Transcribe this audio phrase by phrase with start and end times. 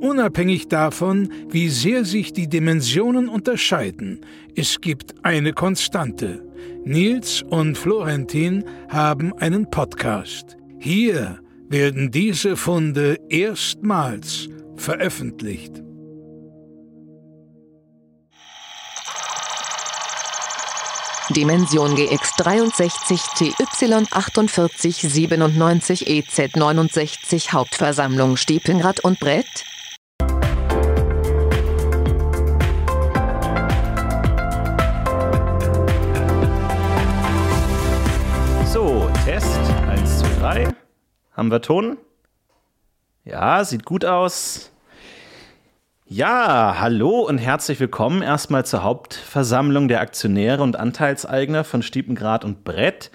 [0.00, 4.24] Unabhängig davon, wie sehr sich die Dimensionen unterscheiden,
[4.56, 6.42] es gibt eine Konstante.
[6.84, 10.56] Nils und Florentin haben einen Podcast.
[10.78, 15.82] Hier werden diese Funde erstmals veröffentlicht.
[21.28, 29.64] Dimension GX 63 TY 48 97 EZ 69 Hauptversammlung Stiepenrad und Brett
[41.40, 41.96] Haben wir Ton?
[43.24, 44.70] Ja, sieht gut aus.
[46.04, 52.62] Ja, hallo und herzlich willkommen erstmal zur Hauptversammlung der Aktionäre und Anteilseigner von Stiepengrad und
[52.62, 53.10] Brett.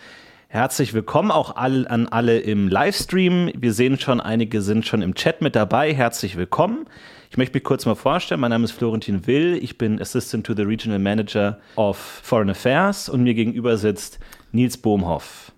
[0.47, 3.51] Herzlich willkommen auch all, an alle im Livestream.
[3.55, 5.93] Wir sehen schon, einige sind schon im Chat mit dabei.
[5.93, 6.87] Herzlich willkommen.
[7.29, 8.41] Ich möchte mich kurz mal vorstellen.
[8.41, 9.59] Mein Name ist Florentin Will.
[9.61, 14.17] Ich bin Assistant to the Regional Manager of Foreign Affairs und mir gegenüber sitzt
[14.51, 15.51] Nils Bohmhoff.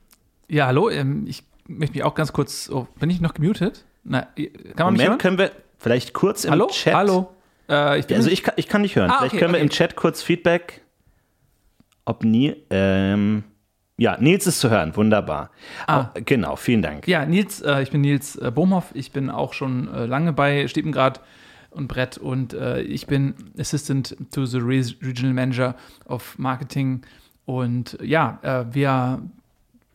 [0.50, 2.70] Ja, hallo, ähm, ich möchte mich auch ganz kurz.
[2.70, 3.86] Oh, bin ich noch gemutet?
[4.04, 5.18] Na, kann man Moment, mich hören?
[5.18, 6.68] können wir vielleicht kurz im hallo?
[6.68, 6.94] Chat.
[6.94, 7.36] Hallo?
[7.70, 9.12] Äh, ich also ich kann, ich kann nicht hören.
[9.12, 9.60] Ah, vielleicht okay, können okay.
[9.60, 10.82] wir im Chat kurz Feedback.
[12.06, 12.56] Ob nie.
[12.70, 13.44] Ähm,
[13.98, 15.50] ja, Nils ist zu hören, wunderbar.
[15.88, 16.12] Ah.
[16.16, 17.08] Oh, genau, vielen Dank.
[17.08, 18.92] Ja, Nils, äh, ich bin Nils äh, Bohmhoff.
[18.94, 21.22] Ich bin auch schon äh, lange bei Stiepengrad
[21.72, 27.02] und Brett und äh, ich bin Assistant to the Regional Manager of Marketing.
[27.46, 29.22] Und ja, äh, wir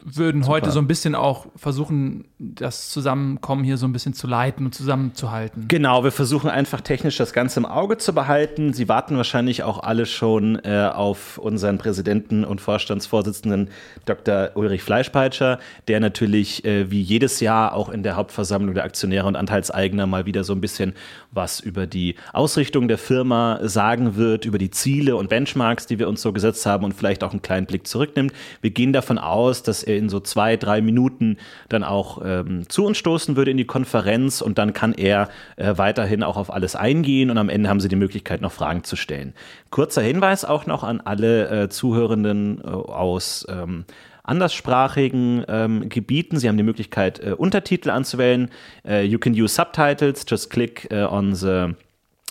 [0.04, 0.54] würden Super.
[0.54, 4.74] heute so ein bisschen auch versuchen, das Zusammenkommen hier so ein bisschen zu leiten und
[4.74, 5.66] zusammenzuhalten.
[5.68, 8.72] Genau, wir versuchen einfach technisch das Ganze im Auge zu behalten.
[8.72, 13.70] Sie warten wahrscheinlich auch alle schon äh, auf unseren Präsidenten und Vorstandsvorsitzenden
[14.04, 14.50] Dr.
[14.54, 15.58] Ulrich Fleischpeitscher,
[15.88, 20.26] der natürlich äh, wie jedes Jahr auch in der Hauptversammlung der Aktionäre und Anteilseigner mal
[20.26, 20.94] wieder so ein bisschen
[21.30, 26.08] was über die Ausrichtung der Firma sagen wird, über die Ziele und Benchmarks, die wir
[26.08, 28.32] uns so gesetzt haben und vielleicht auch einen kleinen Blick zurücknimmt.
[28.60, 31.36] Wir gehen davon aus, dass er in so zwei, drei Minuten
[31.69, 35.75] dann auch ähm, zu uns stoßen würde in die Konferenz und dann kann er äh,
[35.76, 38.97] weiterhin auch auf alles eingehen und am Ende haben Sie die Möglichkeit, noch Fragen zu
[38.97, 39.34] stellen.
[39.70, 43.84] Kurzer Hinweis auch noch an alle äh, Zuhörenden äh, aus ähm,
[44.22, 46.38] anderssprachigen ähm, Gebieten.
[46.38, 48.50] Sie haben die Möglichkeit, äh, Untertitel anzuwählen.
[48.84, 50.24] Uh, you can use subtitles.
[50.28, 51.74] Just click uh, on the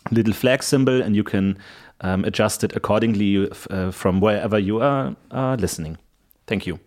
[0.10, 1.58] little flag symbol and you can
[2.02, 5.16] um, adjust it accordingly uh, from wherever you are
[5.58, 5.98] listening.
[6.48, 6.80] Thank you.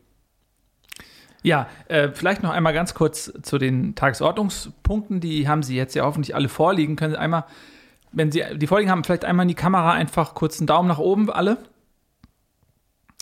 [1.45, 5.21] Ja, äh, vielleicht noch einmal ganz kurz zu den Tagesordnungspunkten.
[5.21, 6.97] Die haben Sie jetzt ja hoffentlich alle vorliegen.
[6.97, 7.45] Können Sie einmal,
[8.13, 10.99] wenn Sie die vorliegen haben, vielleicht einmal in die Kamera einfach kurz einen Daumen nach
[10.99, 11.59] oben, alle.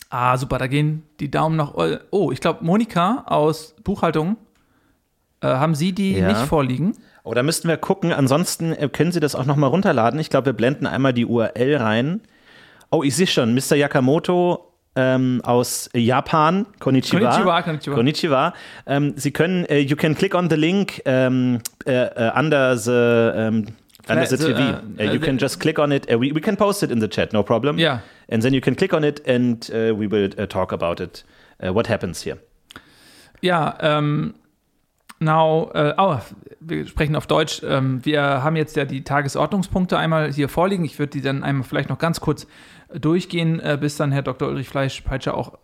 [0.09, 1.75] Ah, super, da gehen die Daumen nach.
[2.13, 4.37] Oh, ich glaube, Monika aus Buchhaltung,
[5.41, 6.29] äh, haben Sie die ja.
[6.29, 6.93] nicht vorliegen?
[7.25, 8.13] Oh, da müssten wir gucken.
[8.13, 10.21] Ansonsten äh, können Sie das auch nochmal runterladen.
[10.21, 12.21] Ich glaube, wir blenden einmal die URL rein.
[12.93, 13.75] Oh, ich sehe schon, Mr.
[13.75, 16.67] Yakamoto ähm, aus Japan.
[16.79, 17.21] Konnichiwa.
[17.21, 17.95] Konnichiwa, konnichiwa.
[17.95, 18.55] konnichiwa.
[18.87, 23.33] Ähm, Sie können, uh, you can click on the link um, uh, uh, under the
[23.37, 23.67] um,
[24.09, 25.01] under the, the TV.
[25.01, 26.07] Uh, you can just click on it.
[26.09, 27.79] we, we can post it in the chat, no problem.
[27.79, 28.01] Yeah.
[28.29, 31.25] And then you can click on it and we will talk about it.
[31.59, 32.39] what happens here?
[33.41, 34.35] Ja, ähm,
[35.23, 36.19] Now, äh, oh,
[36.61, 37.63] wir sprechen auf Deutsch.
[37.65, 40.85] Ähm, wir haben jetzt ja die Tagesordnungspunkte einmal hier vorliegen.
[40.85, 42.47] Ich würde die dann einmal vielleicht noch ganz kurz
[42.99, 44.49] durchgehen, äh, bis dann Herr Dr.
[44.49, 45.59] Ulrich Fleischpeitscher auch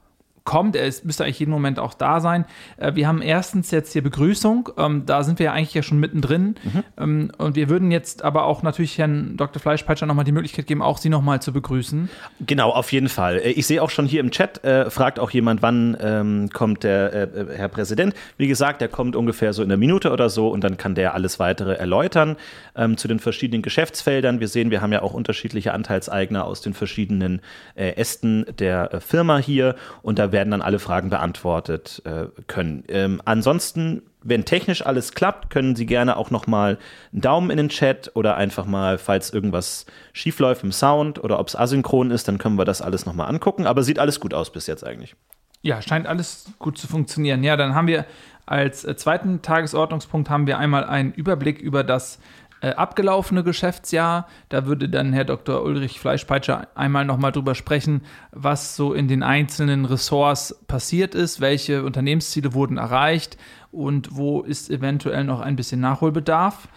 [0.48, 0.76] kommt.
[0.76, 2.47] Er ist, müsste eigentlich jeden Moment auch da sein.
[2.78, 4.70] Äh, wir haben erstens jetzt hier Begrüßung.
[4.78, 6.54] Ähm, da sind wir ja eigentlich ja schon mittendrin.
[6.64, 6.84] Mhm.
[6.97, 9.60] Ähm, und wir würden jetzt aber auch natürlich Herrn Dr.
[9.60, 12.08] Fleischpeitscher nochmal die Möglichkeit geben, auch Sie nochmal zu begrüßen.
[12.46, 13.37] Genau, auf jeden Fall.
[13.37, 16.82] Äh, ich sehe auch schon hier im Chat, äh, fragt auch jemand, wann ähm, kommt
[16.82, 18.14] der äh, äh, Herr Präsident.
[18.38, 21.12] Wie gesagt, der kommt ungefähr so in einer Minute oder so und dann kann der
[21.12, 22.37] alles weitere erläutern
[22.75, 24.40] ähm, zu den verschiedenen Geschäftsfeldern.
[24.40, 27.43] Wir sehen, wir haben ja auch unterschiedliche Anteilseigner aus den verschiedenen
[27.75, 32.85] äh, Ästen der Firma hier und da werden werden dann alle Fragen beantwortet äh, können.
[32.87, 36.79] Ähm, ansonsten, wenn technisch alles klappt, können Sie gerne auch noch mal
[37.12, 41.40] einen Daumen in den Chat oder einfach mal, falls irgendwas schief läuft im Sound oder
[41.40, 43.67] ob es asynchron ist, dann können wir das alles noch mal angucken.
[43.67, 45.17] Aber sieht alles gut aus bis jetzt eigentlich.
[45.62, 47.43] Ja, scheint alles gut zu funktionieren.
[47.43, 48.06] Ja, dann haben wir
[48.46, 52.20] als äh, zweiten Tagesordnungspunkt haben wir einmal einen Überblick über das
[52.60, 54.26] äh, abgelaufene Geschäftsjahr.
[54.49, 55.62] Da würde dann Herr Dr.
[55.62, 58.02] Ulrich Fleischpeitscher einmal nochmal drüber sprechen,
[58.32, 63.37] was so in den einzelnen Ressorts passiert ist, welche Unternehmensziele wurden erreicht
[63.70, 66.69] und wo ist eventuell noch ein bisschen Nachholbedarf.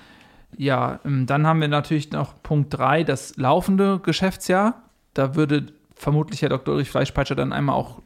[0.58, 4.84] Ja, ähm, dann haben wir natürlich noch Punkt 3, das laufende Geschäftsjahr.
[5.14, 6.74] Da würde vermutlich Herr Dr.
[6.74, 8.02] Ulrich Fleischpeitscher dann einmal auch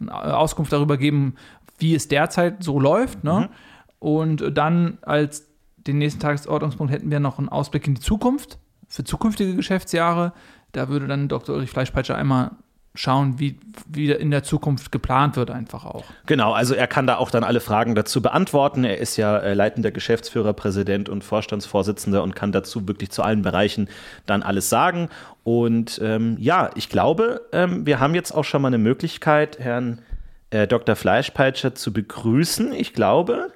[0.00, 1.36] eine Auskunft darüber geben,
[1.78, 3.24] wie es derzeit so läuft.
[3.24, 3.48] Ne?
[3.50, 3.54] Mhm.
[3.98, 5.51] Und dann als
[5.86, 8.58] den nächsten Tagesordnungspunkt hätten wir noch einen Ausblick in die Zukunft
[8.88, 10.32] für zukünftige Geschäftsjahre.
[10.72, 11.54] Da würde dann Dr.
[11.54, 12.52] Ulrich Fleischpeitscher einmal
[12.94, 13.58] schauen, wie,
[13.88, 16.04] wie in der Zukunft geplant wird, einfach auch.
[16.26, 18.84] Genau, also er kann da auch dann alle Fragen dazu beantworten.
[18.84, 23.42] Er ist ja äh, leitender Geschäftsführer, Präsident und Vorstandsvorsitzender und kann dazu wirklich zu allen
[23.42, 23.88] Bereichen
[24.26, 25.08] dann alles sagen.
[25.42, 30.02] Und ähm, ja, ich glaube, ähm, wir haben jetzt auch schon mal eine Möglichkeit, Herrn
[30.50, 30.94] äh, Dr.
[30.94, 32.72] Fleischpeitscher zu begrüßen.
[32.74, 33.52] Ich glaube,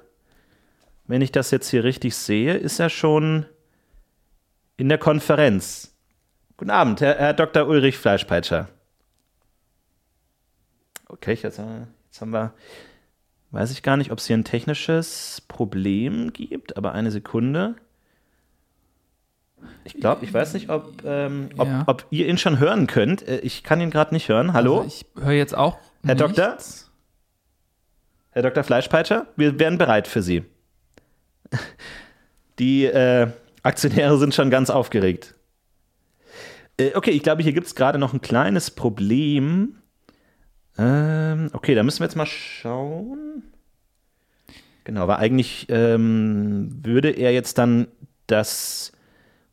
[1.07, 3.45] wenn ich das jetzt hier richtig sehe, ist er schon
[4.75, 5.95] in der Konferenz.
[6.57, 7.67] Guten Abend, Herr, Herr Dr.
[7.67, 8.67] Ulrich Fleischpeitscher.
[11.07, 12.53] Okay, jetzt, jetzt haben wir,
[13.51, 17.75] weiß ich gar nicht, ob es hier ein technisches Problem gibt, aber eine Sekunde.
[19.85, 21.83] Ich glaube, ich weiß nicht, ob, ähm, ob, ja.
[21.87, 23.27] ob, ihr ihn schon hören könnt.
[23.27, 24.53] Äh, ich kann ihn gerade nicht hören.
[24.53, 24.81] Hallo?
[24.81, 25.79] Also ich höre jetzt auch.
[26.03, 26.19] Herr nichts.
[26.19, 26.57] Doktor?
[28.31, 28.63] Herr Dr.
[28.63, 30.43] Fleischpeitscher, wir wären bereit für Sie.
[32.59, 33.27] Die äh,
[33.63, 35.35] Aktionäre sind schon ganz aufgeregt.
[36.79, 39.77] Äh, okay, ich glaube, hier gibt es gerade noch ein kleines Problem.
[40.77, 43.43] Ähm, okay, da müssen wir jetzt mal schauen.
[44.83, 47.87] Genau, aber eigentlich ähm, würde er jetzt dann
[48.27, 48.93] das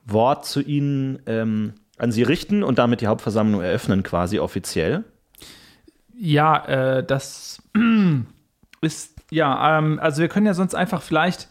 [0.04, 5.04] Wort zu Ihnen ähm, an Sie richten und damit die Hauptversammlung eröffnen, quasi offiziell.
[6.16, 7.60] Ja, äh, das
[8.80, 11.48] ist, ja, ähm, also wir können ja sonst einfach vielleicht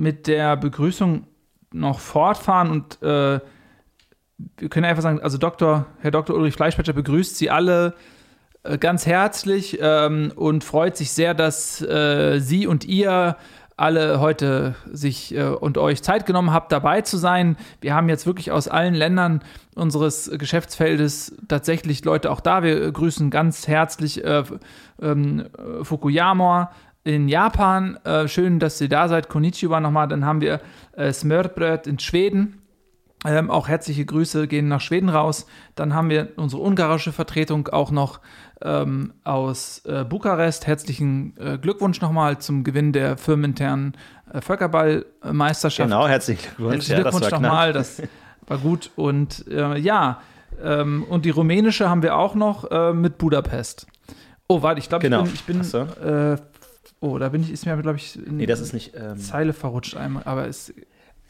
[0.00, 1.26] mit der Begrüßung
[1.72, 3.40] noch fortfahren und äh,
[4.56, 5.86] wir können einfach sagen, also Dr.
[6.00, 6.34] Herr Dr.
[6.34, 7.94] Ulrich Fleischpeitscher begrüßt Sie alle
[8.62, 13.36] äh, ganz herzlich ähm, und freut sich sehr, dass äh, Sie und ihr
[13.76, 17.56] alle heute sich äh, und euch Zeit genommen habt, dabei zu sein.
[17.80, 19.42] Wir haben jetzt wirklich aus allen Ländern
[19.74, 22.62] unseres Geschäftsfeldes tatsächlich Leute auch da.
[22.62, 24.44] Wir grüßen ganz herzlich äh,
[25.02, 25.46] ähm,
[25.82, 26.70] Fukuyama
[27.04, 27.98] in Japan.
[28.04, 29.28] Äh, schön, dass ihr da seid.
[29.28, 30.08] Konnichiwa nochmal.
[30.08, 30.60] Dann haben wir
[30.92, 32.60] äh, Smörbröt in Schweden.
[33.26, 35.46] Ähm, auch herzliche Grüße gehen nach Schweden raus.
[35.74, 38.20] Dann haben wir unsere ungarische Vertretung auch noch
[38.62, 40.66] ähm, aus äh, Bukarest.
[40.66, 43.94] Herzlichen äh, Glückwunsch nochmal zum Gewinn der firmeninternen
[44.32, 45.90] äh, Völkerballmeisterschaft.
[45.90, 46.88] Genau, herzlichen Glückwunsch.
[46.88, 48.02] Herzlichen Glückwunsch ja, nochmal, das
[48.46, 48.90] war gut.
[48.96, 50.22] Und äh, ja,
[50.62, 53.86] ähm, und die rumänische haben wir auch noch äh, mit Budapest.
[54.48, 55.24] Oh, warte, ich glaube, genau.
[55.24, 56.36] ich bin, ich bin äh,
[57.00, 59.52] oh, da bin ich, ist mir, glaube ich, eine nee, das ist nicht, ähm, Zeile
[59.52, 60.72] verrutscht einmal, aber es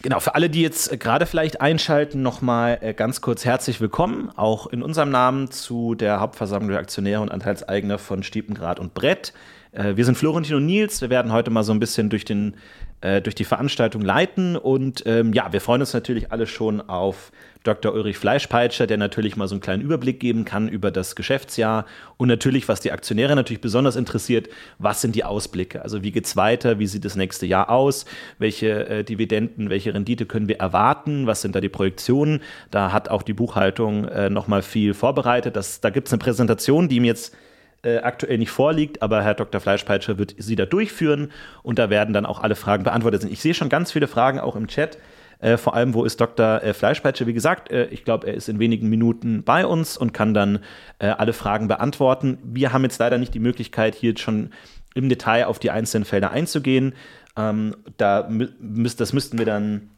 [0.03, 4.67] Genau, für alle, die jetzt gerade vielleicht einschalten, nochmal äh, ganz kurz herzlich willkommen, auch
[4.67, 9.35] in unserem Namen zu der Hauptversammlung der Aktionäre und Anteilseigner von Stiepengrad und Brett.
[9.73, 11.03] Äh, wir sind Florentin und Nils.
[11.03, 12.55] Wir werden heute mal so ein bisschen durch, den,
[13.03, 14.57] äh, durch die Veranstaltung leiten.
[14.57, 17.31] Und ähm, ja, wir freuen uns natürlich alle schon auf
[17.63, 17.93] Dr.
[17.93, 21.85] Ulrich Fleischpeitscher, der natürlich mal so einen kleinen Überblick geben kann über das Geschäftsjahr
[22.17, 24.49] und natürlich, was die Aktionäre natürlich besonders interessiert,
[24.79, 25.83] was sind die Ausblicke?
[25.83, 26.79] Also wie geht es weiter?
[26.79, 28.07] Wie sieht das nächste Jahr aus?
[28.39, 31.27] Welche äh, Dividenden, welche Rendite können wir erwarten?
[31.27, 32.41] Was sind da die Projektionen?
[32.71, 35.57] Da hat auch die Buchhaltung äh, nochmal viel vorbereitet.
[35.57, 37.37] Das, da gibt es eine Präsentation, die ihm jetzt
[37.83, 39.61] äh, aktuell nicht vorliegt, aber Herr Dr.
[39.61, 41.31] Fleischpeitscher wird sie da durchführen
[41.63, 43.25] und da werden dann auch alle Fragen beantwortet.
[43.25, 44.99] Ich sehe schon ganz viele Fragen auch im Chat.
[45.41, 46.63] Äh, vor allem, wo ist Dr.
[46.63, 47.27] Äh, Fleischpeitscher?
[47.27, 50.61] Wie gesagt, äh, ich glaube, er ist in wenigen Minuten bei uns und kann dann
[50.99, 52.39] äh, alle Fragen beantworten.
[52.43, 54.53] Wir haben jetzt leider nicht die Möglichkeit, hier schon
[54.95, 56.95] im Detail auf die einzelnen Felder einzugehen.
[57.37, 58.49] Ähm, da mü
[58.97, 59.91] das müssten wir dann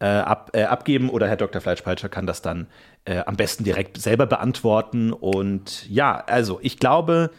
[0.00, 1.60] äh, ab, äh, abgeben oder Herr Dr.
[1.60, 2.66] Fleischpeitscher kann das dann
[3.24, 5.12] am besten direkt selber beantworten.
[5.12, 7.30] Und ja, also ich glaube,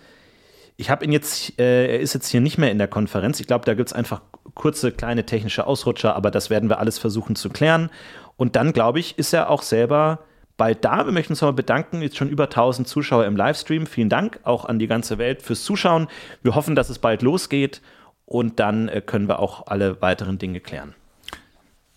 [0.77, 3.39] ich habe ihn jetzt, äh, er ist jetzt hier nicht mehr in der Konferenz.
[3.39, 4.21] Ich glaube, da gibt es einfach
[4.57, 7.89] kurze, kleine technische Ausrutscher, aber das werden wir alles versuchen zu klären.
[8.35, 10.19] Und dann, glaube ich, ist er auch selber
[10.57, 11.05] bald da.
[11.05, 12.01] Wir möchten uns nochmal bedanken.
[12.01, 13.85] Jetzt schon über 1000 Zuschauer im Livestream.
[13.85, 16.07] Vielen Dank auch an die ganze Welt fürs Zuschauen.
[16.41, 17.81] Wir hoffen, dass es bald losgeht
[18.25, 20.95] und dann äh, können wir auch alle weiteren Dinge klären.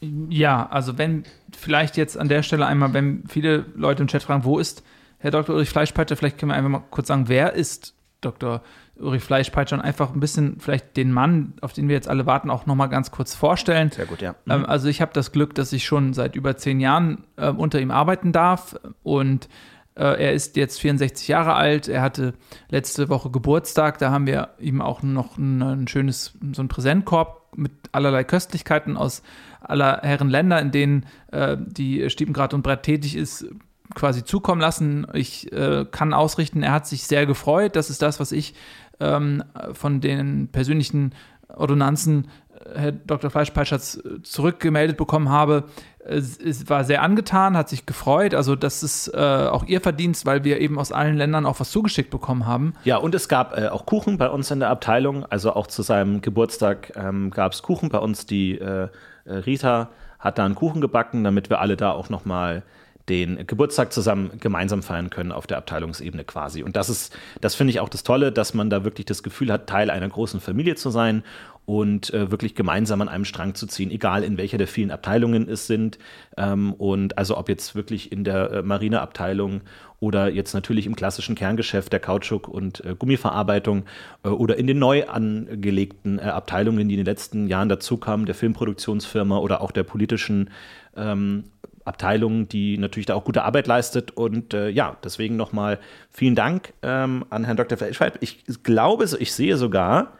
[0.00, 1.24] Ja, also wenn
[1.56, 4.82] vielleicht jetzt an der Stelle einmal, wenn viele Leute im Chat fragen, wo ist
[5.18, 5.54] Herr Dr.
[5.54, 8.62] Ulrich Fleischpeitscher, vielleicht können wir einfach mal kurz sagen, wer ist Dr.
[9.00, 12.50] Ulrich Fleischpeitscher und einfach ein bisschen vielleicht den Mann, auf den wir jetzt alle warten,
[12.50, 13.90] auch nochmal ganz kurz vorstellen.
[13.90, 14.34] Sehr gut, ja.
[14.44, 14.64] Mhm.
[14.66, 17.90] Also ich habe das Glück, dass ich schon seit über zehn Jahren äh, unter ihm
[17.90, 19.48] arbeiten darf und
[19.96, 21.88] äh, er ist jetzt 64 Jahre alt.
[21.88, 22.34] Er hatte
[22.70, 23.98] letzte Woche Geburtstag.
[23.98, 28.96] Da haben wir ihm auch noch ein, ein schönes, so ein Präsentkorb mit allerlei Köstlichkeiten
[28.96, 29.22] aus
[29.60, 33.46] aller Herren Länder, in denen äh, die Stiepengrad und Brett tätig ist,
[33.94, 35.06] quasi zukommen lassen.
[35.12, 37.76] Ich äh, kann ausrichten, er hat sich sehr gefreut.
[37.76, 38.54] Das ist das, was ich
[39.00, 39.42] ähm,
[39.72, 41.12] von den persönlichen
[41.56, 42.28] Ordonnanzen
[42.74, 43.30] äh, Herr Dr.
[43.30, 45.64] Fleischpeitschatz äh, zurückgemeldet bekommen habe.
[46.02, 48.34] Es, war sehr angetan, hat sich gefreut.
[48.34, 51.70] Also das ist äh, auch ihr Verdienst, weil wir eben aus allen Ländern auch was
[51.70, 52.72] zugeschickt bekommen haben.
[52.84, 55.26] Ja, und es gab äh, auch Kuchen bei uns in der Abteilung.
[55.26, 58.24] Also auch zu seinem Geburtstag ähm, gab es Kuchen bei uns.
[58.24, 58.88] Die äh,
[59.26, 62.62] Rita hat da einen Kuchen gebacken, damit wir alle da auch noch mal
[63.10, 66.62] den Geburtstag zusammen gemeinsam feiern können auf der Abteilungsebene quasi.
[66.62, 69.52] Und das ist, das finde ich auch das Tolle, dass man da wirklich das Gefühl
[69.52, 71.24] hat, Teil einer großen Familie zu sein
[71.66, 75.48] und äh, wirklich gemeinsam an einem Strang zu ziehen, egal in welcher der vielen Abteilungen
[75.48, 75.98] es sind.
[76.36, 79.62] Ähm, und also ob jetzt wirklich in der äh, Marineabteilung
[79.98, 83.84] oder jetzt natürlich im klassischen Kerngeschäft der Kautschuk- und äh, Gummiverarbeitung
[84.24, 88.34] äh, oder in den neu angelegten äh, Abteilungen, die in den letzten Jahren dazukamen, der
[88.34, 90.50] Filmproduktionsfirma oder auch der politischen
[90.96, 91.44] ähm,
[91.84, 94.10] Abteilung, die natürlich da auch gute Arbeit leistet.
[94.12, 95.78] Und äh, ja, deswegen nochmal
[96.10, 97.78] vielen Dank ähm, an Herrn Dr.
[97.78, 98.18] Felschweib.
[98.20, 100.18] Ich glaube, ich sehe sogar,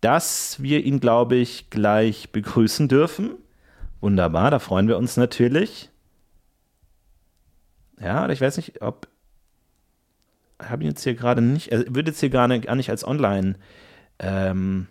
[0.00, 3.32] dass wir ihn, glaube ich, gleich begrüßen dürfen.
[4.00, 5.90] Wunderbar, da freuen wir uns natürlich.
[8.00, 9.08] Ja, ich weiß nicht, ob.
[10.60, 11.68] Ich habe ihn jetzt hier gerade nicht.
[11.68, 13.56] Er wird jetzt hier gar nicht, gar nicht als online
[14.18, 14.86] ähm,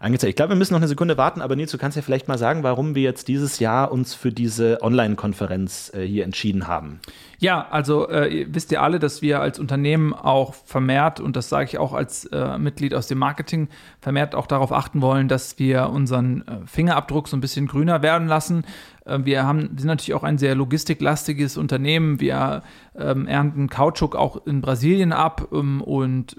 [0.00, 0.30] angezeigt.
[0.30, 2.38] Ich glaube, wir müssen noch eine Sekunde warten, aber Nils, du kannst ja vielleicht mal
[2.38, 7.00] sagen, warum wir jetzt dieses Jahr uns für diese Online-Konferenz äh, hier entschieden haben.
[7.38, 11.64] Ja, also äh, wisst ihr alle, dass wir als Unternehmen auch vermehrt, und das sage
[11.66, 13.68] ich auch als äh, Mitglied aus dem Marketing,
[14.00, 18.28] vermehrt auch darauf achten wollen, dass wir unseren äh, Fingerabdruck so ein bisschen grüner werden
[18.28, 18.64] lassen.
[19.04, 22.20] Äh, wir haben, sind natürlich auch ein sehr logistiklastiges Unternehmen.
[22.20, 22.62] Wir
[22.96, 26.36] ähm, ernten Kautschuk auch in Brasilien ab ähm, und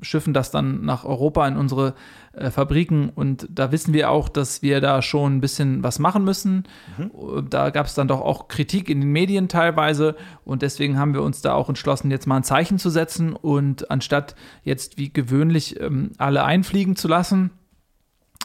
[0.00, 1.94] schiffen das dann nach Europa in unsere
[2.38, 3.10] äh, Fabriken.
[3.10, 6.64] Und da wissen wir auch, dass wir da schon ein bisschen was machen müssen.
[6.96, 7.48] Mhm.
[7.50, 10.16] Da gab es dann doch auch Kritik in den Medien teilweise.
[10.44, 13.90] Und deswegen haben wir uns da auch entschlossen, jetzt mal ein Zeichen zu setzen und
[13.90, 17.50] anstatt jetzt wie gewöhnlich ähm, alle einfliegen zu lassen,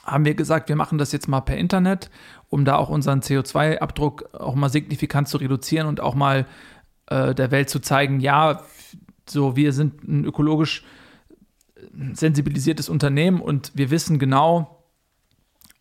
[0.06, 2.10] haben wir gesagt, wir machen das jetzt mal per Internet,
[2.50, 6.46] um da auch unseren CO2-Abdruck auch mal signifikant zu reduzieren und auch mal
[7.08, 8.62] äh, der Welt zu zeigen, ja,
[9.28, 10.84] so wir sind ein ökologisch
[12.14, 14.73] sensibilisiertes Unternehmen und wir wissen genau,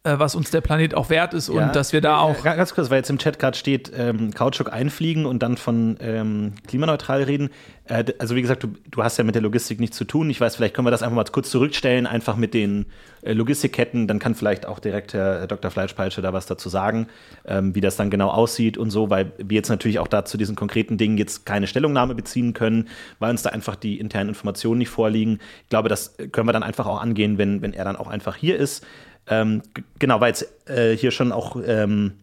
[0.05, 1.55] was uns der Planet auch wert ist ja.
[1.55, 2.43] und dass wir da auch.
[2.43, 6.55] Ganz kurz, weil jetzt im Chat gerade steht, ähm, Kautschuk einfliegen und dann von ähm,
[6.67, 7.51] klimaneutral reden.
[7.85, 10.31] Äh, also wie gesagt, du, du, hast ja mit der Logistik nichts zu tun.
[10.31, 12.87] Ich weiß, vielleicht können wir das einfach mal kurz zurückstellen, einfach mit den
[13.23, 14.07] äh, Logistikketten.
[14.09, 15.71] Dann kann vielleicht auch direkt Herr Dr.
[15.71, 17.07] Fleischpeitsche da was dazu sagen,
[17.45, 20.37] ähm, wie das dann genau aussieht und so, weil wir jetzt natürlich auch da zu
[20.37, 24.79] diesen konkreten Dingen jetzt keine Stellungnahme beziehen können, weil uns da einfach die internen Informationen
[24.79, 25.39] nicht vorliegen.
[25.65, 28.37] Ich glaube, das können wir dann einfach auch angehen, wenn, wenn er dann auch einfach
[28.37, 28.85] hier ist.
[29.27, 29.63] Ähm,
[29.99, 32.15] genau, weil jetzt äh, hier schon auch, ähm,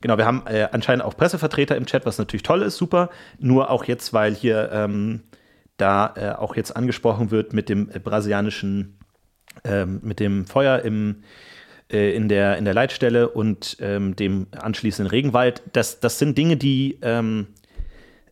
[0.00, 3.10] genau, wir haben äh, anscheinend auch Pressevertreter im Chat, was natürlich toll ist, super.
[3.38, 5.22] Nur auch jetzt, weil hier ähm,
[5.76, 8.98] da äh, auch jetzt angesprochen wird mit dem äh, brasilianischen,
[9.64, 11.24] ähm, mit dem Feuer im,
[11.90, 15.62] äh, in, der, in der Leitstelle und ähm, dem anschließenden Regenwald.
[15.72, 17.48] Das, das sind Dinge, die, ähm,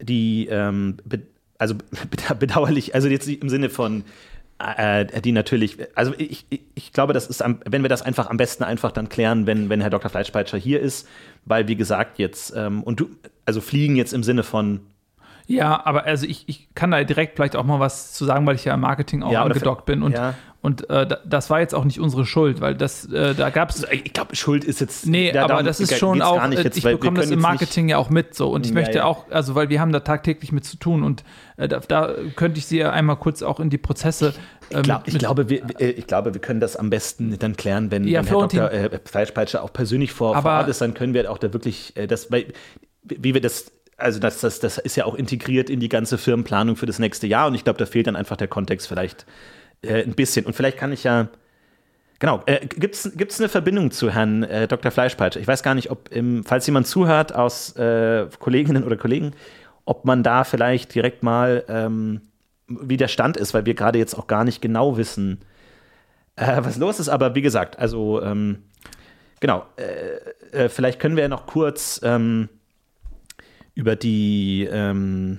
[0.00, 0.48] die
[1.58, 1.76] also
[2.38, 4.04] bedauerlich, also jetzt im Sinne von
[5.20, 8.62] die natürlich, also ich, ich glaube, das ist, am, wenn wir das einfach am besten
[8.64, 10.10] einfach dann klären, wenn, wenn Herr Dr.
[10.10, 11.08] Fleischpeitscher hier ist,
[11.44, 13.10] weil wie gesagt jetzt, ähm, und du,
[13.44, 14.80] also fliegen jetzt im Sinne von
[15.48, 18.54] ja, aber also ich, ich kann da direkt vielleicht auch mal was zu sagen, weil
[18.54, 20.02] ich ja im Marketing auch ja, angedockt bin.
[20.02, 20.34] Und, ja.
[20.62, 23.84] Und äh, das war jetzt auch nicht unsere Schuld, weil das, äh, da gab es.
[23.90, 25.08] Ich glaube, Schuld ist jetzt.
[25.08, 26.40] Nee, da, aber das ist schon auch.
[26.52, 28.48] Jetzt, ich bekomme das im Marketing ja auch mit so.
[28.48, 31.24] Und ich ja, möchte auch, also weil wir haben da tagtäglich mit zu tun und
[31.56, 34.34] äh, da, da, könnte ich sie ja einmal kurz auch in die Prozesse.
[34.70, 37.56] Ähm, ich, glaub, ich glaube, wir, äh, ich glaube, wir können das am besten dann
[37.56, 38.70] klären, wenn, wenn Herr Dr.
[38.70, 42.06] Äh, Fleischpeitscher auch persönlich vor, vor Ort ist, dann können wir auch da wirklich äh,
[42.06, 42.46] das, weil,
[43.02, 46.76] wie wir das also das, das, das ist ja auch integriert in die ganze Firmenplanung
[46.76, 49.26] für das nächste Jahr und ich glaube, da fehlt dann einfach der Kontext vielleicht
[49.82, 50.46] äh, ein bisschen.
[50.46, 51.28] Und vielleicht kann ich ja,
[52.18, 54.90] genau, äh, gibt es eine Verbindung zu Herrn äh, Dr.
[54.90, 55.40] Fleischpeitscher?
[55.40, 59.32] Ich weiß gar nicht, ob, im, falls jemand zuhört aus äh, Kolleginnen oder Kollegen,
[59.84, 62.22] ob man da vielleicht direkt mal, ähm,
[62.68, 65.40] wie der Stand ist, weil wir gerade jetzt auch gar nicht genau wissen,
[66.36, 67.08] äh, was los ist.
[67.08, 68.62] Aber wie gesagt, also ähm,
[69.40, 72.48] genau, äh, vielleicht können wir ja noch kurz ähm,
[73.74, 75.38] über die ähm,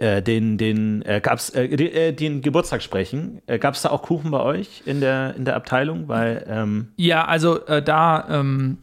[0.00, 3.42] äh, den, den, äh, gab's, äh, den, äh, den Geburtstag sprechen.
[3.46, 6.08] Äh, Gab es da auch Kuchen bei euch in der, in der Abteilung?
[6.08, 8.78] Weil, ähm ja, also äh, da, ähm,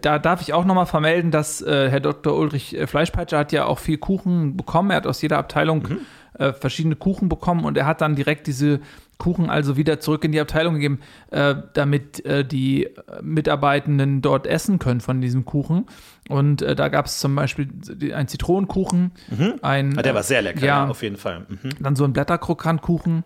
[0.00, 2.34] da darf ich auch nochmal vermelden, dass Herr Dr.
[2.34, 4.88] Ulrich Fleischpeitscher hat ja auch viel Kuchen bekommen.
[4.88, 5.86] Er hat aus jeder Abteilung
[6.38, 6.54] mhm.
[6.54, 8.80] verschiedene Kuchen bekommen und er hat dann direkt diese
[9.18, 12.88] Kuchen also wieder zurück in die Abteilung gegeben, äh, damit äh, die
[13.22, 15.86] Mitarbeitenden dort essen können von diesem Kuchen.
[16.28, 17.68] Und äh, da gab es zum Beispiel
[18.14, 19.12] einen Zitronenkuchen.
[19.30, 19.54] Mhm.
[19.62, 20.86] Ein, Ah, der war sehr lecker, ja.
[20.88, 21.46] auf jeden Fall.
[21.48, 21.70] Mhm.
[21.80, 23.24] Dann so ein Blätterkrokantkuchen.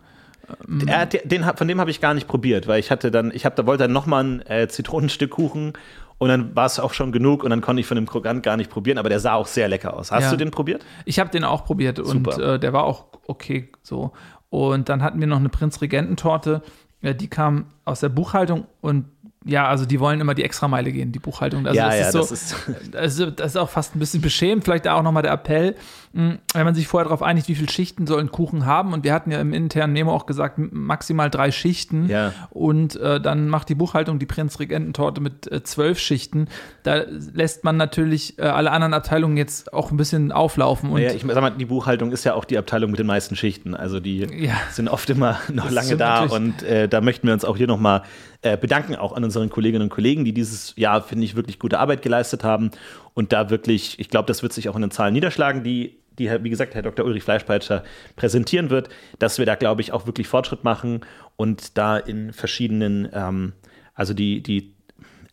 [0.87, 3.47] Er, hat- den, von dem habe ich gar nicht probiert, weil ich hatte dann, ich
[3.47, 5.75] hab, da wollte dann nochmal ein äh, Zitronenstück Kuchen
[6.19, 8.57] und dann war es auch schon genug und dann konnte ich von dem Krokant gar
[8.57, 10.11] nicht probieren, aber der sah auch sehr lecker aus.
[10.11, 10.31] Hast Ja.
[10.33, 10.85] du den probiert?
[11.05, 12.55] Ich habe den auch probiert und Super.
[12.55, 14.13] äh, der war auch okay so.
[14.51, 16.63] Und dann hatten wir noch eine Prinzregententorte,
[17.03, 19.07] äh, die kam aus der Buchhaltung und
[19.47, 21.67] ja, also die wollen immer die Extrameile gehen, die Buchhaltung.
[21.67, 22.57] Also ja, das ja, ist so, das ist.
[22.95, 24.65] also das ist auch fast ein bisschen beschämend.
[24.65, 25.77] Vielleicht da auch nochmal der Appell,
[26.13, 28.93] mh, wenn man sich vorher darauf einigt, wie viele Schichten soll ein Kuchen haben.
[28.93, 32.07] Und wir hatten ja im internen Memo auch gesagt, maximal drei Schichten.
[32.11, 32.35] Ja.
[32.51, 36.49] Und äh, dann macht die Buchhaltung die Prinzregententorte mit äh, zwölf Schichten.
[36.83, 36.97] Da
[37.33, 40.91] lässt man natürlich äh, alle anderen Abteilungen jetzt auch ein bisschen auflaufen.
[40.91, 43.37] Und Ja, ich sag mal, die Buchhaltung ist ja auch die Abteilung mit den meisten
[43.37, 43.75] Schichten.
[43.75, 44.53] Also die Ja.
[44.71, 47.67] sind oft immer noch Das lange da und äh, da möchten wir uns auch hier
[47.67, 48.03] nochmal
[48.43, 51.79] äh, bedanken, auch an unseren Kolleginnen und Kollegen, die dieses Jahr, finde ich, wirklich gute
[51.79, 52.71] Arbeit geleistet haben
[53.13, 56.31] und da wirklich, ich glaube, das wird sich auch in den Zahlen niederschlagen, die, die,
[56.43, 57.05] wie gesagt, Herr Dr.
[57.05, 57.85] Ulrich Fleischpeitscher
[58.17, 61.01] präsentieren wird, dass wir da, glaube ich, auch wirklich Fortschritt machen
[61.37, 63.53] und da in verschiedenen, ähm,
[63.95, 64.75] also die, die,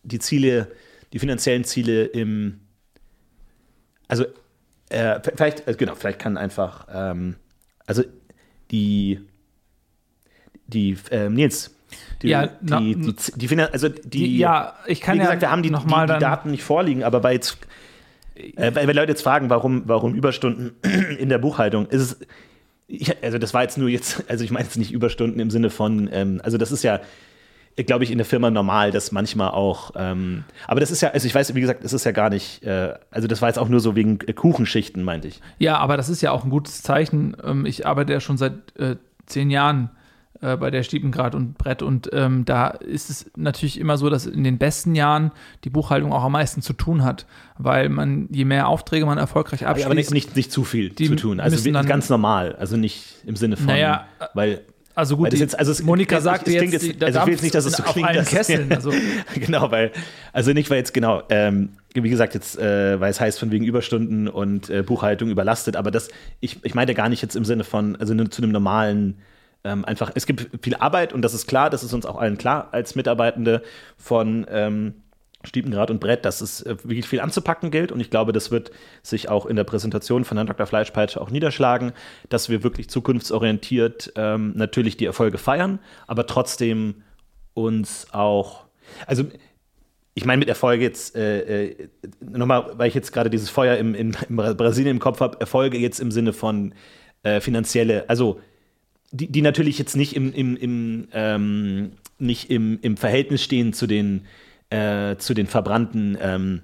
[0.02, 0.70] die Ziele,
[1.14, 2.60] die finanziellen Ziele im,
[4.06, 4.26] also
[4.90, 7.36] äh, vielleicht, äh, genau, vielleicht kann einfach, ähm,
[7.86, 8.02] also
[8.70, 9.20] die,
[10.66, 11.74] die, ähm, Nils,
[12.22, 15.20] die, Ja, die, na- die, die, die, Finan- also die, Die- ja, ich kann wie
[15.20, 17.32] gesagt, ja wir haben die, noch die, mal die dann- Daten nicht vorliegen, aber bei
[17.32, 17.58] jetzt,
[18.34, 20.72] äh, weil, weil Leute jetzt fragen, warum, warum Überstunden
[21.18, 22.18] in der Buchhaltung, ist es,
[22.86, 25.70] ich, also das war jetzt nur jetzt, also ich meine jetzt nicht Überstunden im Sinne
[25.70, 27.00] von, ähm, also das ist ja,
[27.86, 31.26] glaube ich, in der Firma normal, dass manchmal auch, ähm, aber das ist ja, also
[31.28, 33.68] ich weiß, wie gesagt, es ist ja gar nicht, äh, also das war jetzt auch
[33.68, 35.40] nur so wegen äh, Kuchenschichten, meinte ich.
[35.60, 37.36] Ja, aber das ist ja auch ein gutes Zeichen.
[37.44, 38.96] Ähm, ich arbeite ja schon seit äh,
[39.26, 39.90] zehn Jahren
[40.40, 44.26] äh, bei der Stiepengrad und Brett und ähm, da ist es natürlich immer so, dass
[44.26, 45.32] in den besten Jahren
[45.64, 47.26] die Buchhaltung auch am meisten zu tun hat,
[47.58, 51.16] weil man, je mehr Aufträge man erfolgreich abschließt, aber nicht, nicht, nicht zu viel zu
[51.16, 51.40] tun.
[51.40, 54.60] Also dann- ganz normal, also nicht im Sinne von, Naja, weil
[54.94, 57.54] also gut, jetzt, also es, Monika es jetzt, jetzt, die- also ich will jetzt nicht,
[57.54, 58.92] dass es so klingt, dass Kesseln, also
[59.36, 59.92] genau, weil,
[60.32, 63.64] also nicht, weil jetzt genau, ähm, wie gesagt, jetzt, äh, weil es heißt von wegen
[63.64, 66.08] Überstunden und äh, Buchhaltung überlastet, aber das,
[66.40, 69.18] ich, ich meinte gar nicht jetzt im Sinne von, also zu einem normalen,
[69.64, 72.38] ähm, einfach, es gibt viel Arbeit und das ist klar, das ist uns auch allen
[72.38, 73.62] klar als Mitarbeitende
[73.96, 74.94] von ähm,
[75.44, 78.70] Stiepengrad und Brett, dass es äh, wirklich viel anzupacken gilt und ich glaube, das wird
[79.02, 80.66] sich auch in der Präsentation von Herrn Dr.
[80.66, 81.92] Fleischpeitsche auch niederschlagen,
[82.28, 87.02] dass wir wirklich zukunftsorientiert ähm, natürlich die Erfolge feiern, aber trotzdem
[87.54, 88.64] uns auch,
[89.06, 89.24] also
[90.14, 91.88] ich meine mit Erfolge jetzt, äh, äh,
[92.20, 95.78] nochmal, weil ich jetzt gerade dieses Feuer im, in, in Brasilien im Kopf habe, Erfolge
[95.78, 96.74] jetzt im Sinne von
[97.22, 98.40] äh, finanzielle, also
[99.10, 103.86] die, die natürlich jetzt nicht im, im, im, ähm, nicht im, im Verhältnis stehen zu
[103.86, 104.26] den,
[104.70, 106.62] äh, zu den verbrannten, ähm,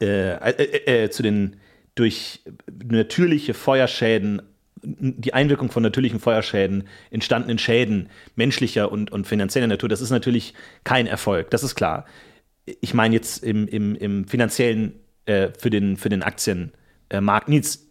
[0.00, 1.56] äh, äh, äh, zu den
[1.94, 2.40] durch
[2.82, 4.42] natürliche Feuerschäden,
[4.82, 10.54] die Einwirkung von natürlichen Feuerschäden entstandenen Schäden menschlicher und, und finanzieller Natur, das ist natürlich
[10.82, 12.04] kein Erfolg, das ist klar.
[12.80, 14.94] Ich meine jetzt im, im, im finanziellen
[15.26, 17.48] äh, für den, für den Aktienmarkt.
[17.48, 17.86] Nils,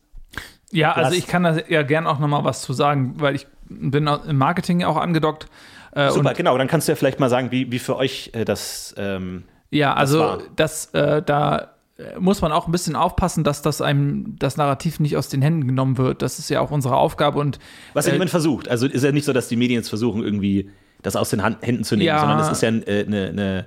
[0.72, 3.48] Ja, also ich kann da ja gern auch noch mal was zu sagen, weil ich
[3.70, 5.48] bin im Marketing auch angedockt.
[5.94, 8.46] Äh, super, genau, dann kannst du ja vielleicht mal sagen, wie, wie für euch äh,
[8.46, 10.38] das ähm, ja, also war.
[10.56, 15.00] das, äh, da äh, muss man auch ein bisschen aufpassen, dass das einem das Narrativ
[15.00, 16.22] nicht aus den Händen genommen wird.
[16.22, 17.60] Das ist ja auch unsere Aufgabe und
[17.94, 18.68] Was ja Äh, niemand versucht.
[18.70, 20.70] Also ist ja nicht so, dass die Medien jetzt versuchen, irgendwie
[21.02, 22.20] das aus den Hand, Händen zu nehmen, Ja.
[22.20, 23.66] sondern es ist ja eine äh, ne, ne,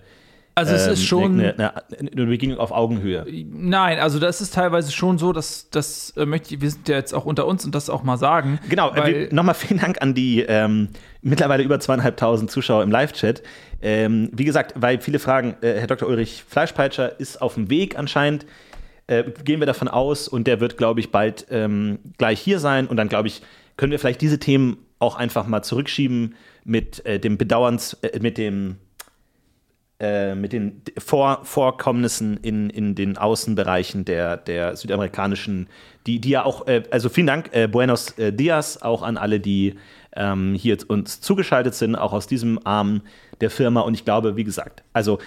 [0.57, 3.27] also es ähm, ist schon eine, eine, eine Begegnung auf Augenhöhe.
[3.53, 6.97] Nein, also das ist teilweise schon so, dass das äh, möchte ich, wir sind ja
[6.97, 8.59] jetzt auch unter uns und das auch mal sagen.
[8.71, 10.89] Genau, äh, nochmal vielen Dank an die ähm,
[11.21, 13.43] mittlerweile über zweieinhalbtausend Zuschauer im Live-Chat.
[13.83, 16.09] Ähm, wie gesagt, weil viele fragen, äh, Herr Dr.
[16.09, 18.47] Ulrich Fleischpeitscher ist auf dem Weg anscheinend.
[19.09, 22.87] Äh, gehen wir davon aus und der wird, glaube ich, bald ähm, gleich hier sein
[22.87, 23.43] und dann, glaube ich,
[23.77, 28.39] können wir vielleicht diese Themen auch einfach mal zurückschieben mit äh, dem Bedauerns, äh, mit
[28.39, 28.77] dem
[29.99, 35.69] äh, mit den Vor Vorkommnissen in, in den Außenbereichen der, der südamerikanischen,
[36.07, 39.41] die, die ja auch, äh, also vielen Dank, äh, Buenos äh, Dias, auch an alle,
[39.41, 39.75] die
[40.15, 43.03] ähm, hier uns zugeschaltet sind, auch aus diesem Arm
[43.41, 43.81] der Firma.
[43.81, 45.19] Und ich glaube, wie gesagt, also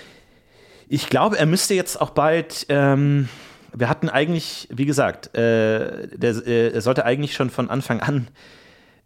[0.88, 3.30] ich glaube, er müsste jetzt auch bald, ähm,
[3.74, 8.28] wir hatten eigentlich, wie gesagt, äh, der, äh, er sollte eigentlich schon von Anfang an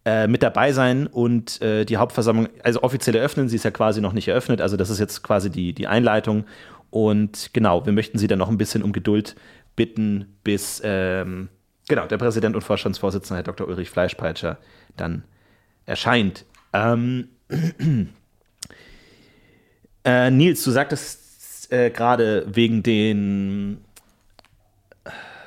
[0.05, 4.01] äh, mit dabei sein und äh, die Hauptversammlung, also offiziell eröffnen, sie ist ja quasi
[4.01, 6.45] noch nicht eröffnet, also das ist jetzt quasi die, die Einleitung.
[6.89, 9.35] Und genau, wir möchten Sie dann noch ein bisschen um Geduld
[9.75, 11.49] bitten, bis ähm,
[11.87, 13.67] genau, der Präsident und Vorstandsvorsitzende, Herr Dr.
[13.67, 14.59] Ulrich Fleischpeitscher,
[14.95, 15.23] dann
[15.85, 16.45] erscheint.
[16.71, 17.29] Ähm,
[20.03, 23.83] äh, Nils, du sagtest äh, gerade wegen den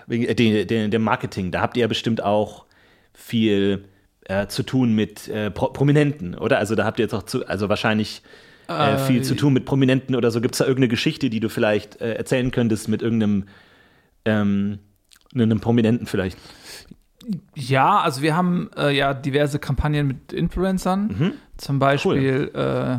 [0.07, 2.65] wegen äh, den, dem Marketing, da habt ihr ja bestimmt auch
[3.13, 3.85] viel
[4.29, 6.59] äh, zu tun mit äh, Pro Prominenten, oder?
[6.59, 8.23] Also da habt ihr jetzt auch zu, also wahrscheinlich
[8.69, 10.41] äh, viel zu tun mit Prominenten oder so.
[10.41, 13.45] Gibt es da irgendeine Geschichte, die du vielleicht äh, erzählen könntest mit irgendeinem
[14.25, 14.79] ähm,
[15.35, 16.39] einem Prominenten vielleicht?
[17.55, 21.33] Ja, also wir haben äh, ja diverse Kampagnen mit Influencern, Mhm.
[21.57, 22.99] zum Beispiel äh,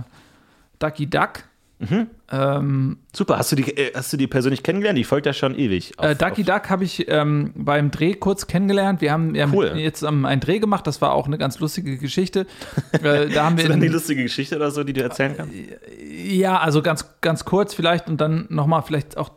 [0.80, 1.44] Ducky Duck.
[1.80, 2.08] Mhm.
[2.32, 4.98] Ähm, Super, hast du die, äh, hast du die persönlich kennengelernt?
[4.98, 5.94] Die folgt ja schon ewig.
[6.00, 9.00] äh, auf- Ducky auf- Duck habe ich ähm, beim Dreh kurz kennengelernt.
[9.02, 9.74] Wir haben ja Cool.
[9.76, 12.48] jetzt ähm, einen Dreh gemacht, das war auch eine ganz lustige Geschichte.
[12.94, 15.02] äh, da haben wir Hast du dann eine in- lustige Geschichte oder so, die du
[15.04, 15.54] erzählen kannst?
[16.26, 19.30] Ja, also ganz, ganz kurz vielleicht und dann nochmal vielleicht auch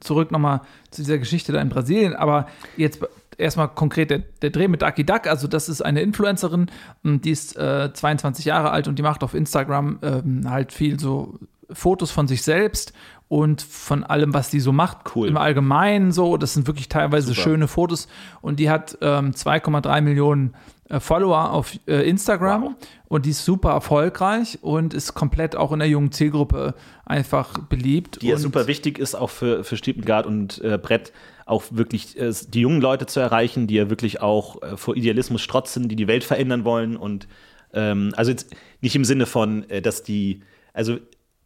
[0.00, 2.14] zurück nochmal zu dieser Geschichte da in Brasilien.
[2.14, 3.00] Aber jetzt
[3.38, 5.26] erstmal konkret der, der Dreh mit Ducky Duck.
[5.26, 6.70] Also das ist eine Influencerin,
[7.02, 11.00] und die ist äh, 22 Jahre alt und die macht auf Instagram ähm, halt viel
[11.00, 11.38] so
[11.72, 12.92] Fotos von sich selbst
[13.30, 15.14] und von allem, was die so macht.
[15.14, 15.28] Cool.
[15.28, 16.36] Im Allgemeinen so.
[16.36, 17.40] Das sind wirklich teilweise Super.
[17.42, 18.08] schöne Fotos.
[18.40, 20.54] Und die hat ähm, 2,3 Millionen
[20.88, 22.72] äh, Follower auf äh, Instagram Wow.
[23.06, 26.74] und die ist super erfolgreich und ist komplett auch in der jungen Zielgruppe
[27.06, 28.20] einfach beliebt.
[28.20, 31.12] Die ja super wichtig ist, auch für, für Stiepengard und äh, Brett,
[31.46, 35.88] auch wirklich äh, die jungen Leute zu erreichen, die ja wirklich auch vor Idealismus strotzen,
[35.88, 36.96] die die Welt verändern wollen.
[36.96, 37.28] Und
[37.72, 40.40] ähm, also jetzt nicht im Sinne von, dass die,
[40.72, 40.98] also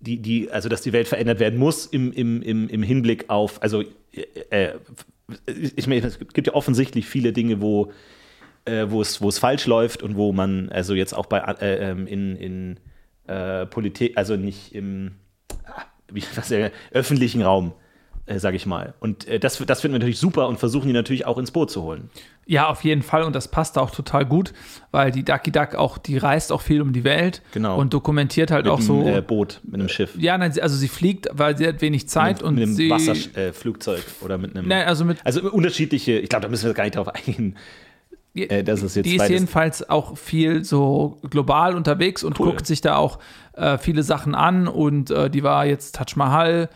[0.04, 3.62] die, die, also dass die Welt verändert werden muss im, im, im, im Hinblick auf,
[3.62, 4.74] also äh, äh,
[5.76, 7.90] ich meine, es gibt ja offensichtlich viele Dinge, wo
[8.66, 11.90] äh, wo es wo es falsch läuft und wo man also jetzt auch bei äh,
[11.90, 12.80] ähm, in, in
[13.26, 15.12] äh, Politik, also nicht im
[16.10, 17.72] wie, was, äh, öffentlichen Raum,
[18.26, 18.94] äh, sage ich mal.
[19.00, 21.70] Und äh, das, das finden wir natürlich super und versuchen die natürlich auch ins Boot
[21.70, 22.10] zu holen.
[22.46, 24.52] Ja, auf jeden Fall und das passt auch total gut,
[24.90, 27.78] weil die Ducky Duck auch, die reist auch viel um die Welt Genau.
[27.78, 29.00] und dokumentiert halt auch mit so.
[29.00, 30.14] einem äh, Boot, mit einem Schiff.
[30.18, 32.90] ja, nein, also sie fliegt, weil sie hat wenig Zeit mit, und mit einem sie.
[32.90, 34.68] Wasserflugzeug äh, oder mit einem.
[34.68, 37.56] Nein, also mit Also unterschiedliche, ich glaube, da müssen wir gar nicht drauf eingehen.
[38.34, 42.46] Äh, das ist jetzt die ist jedenfalls auch viel so global unterwegs und Cool.
[42.50, 43.20] guckt sich da auch
[43.54, 46.68] äh, viele Sachen an und äh, die war jetzt Taj Mahal,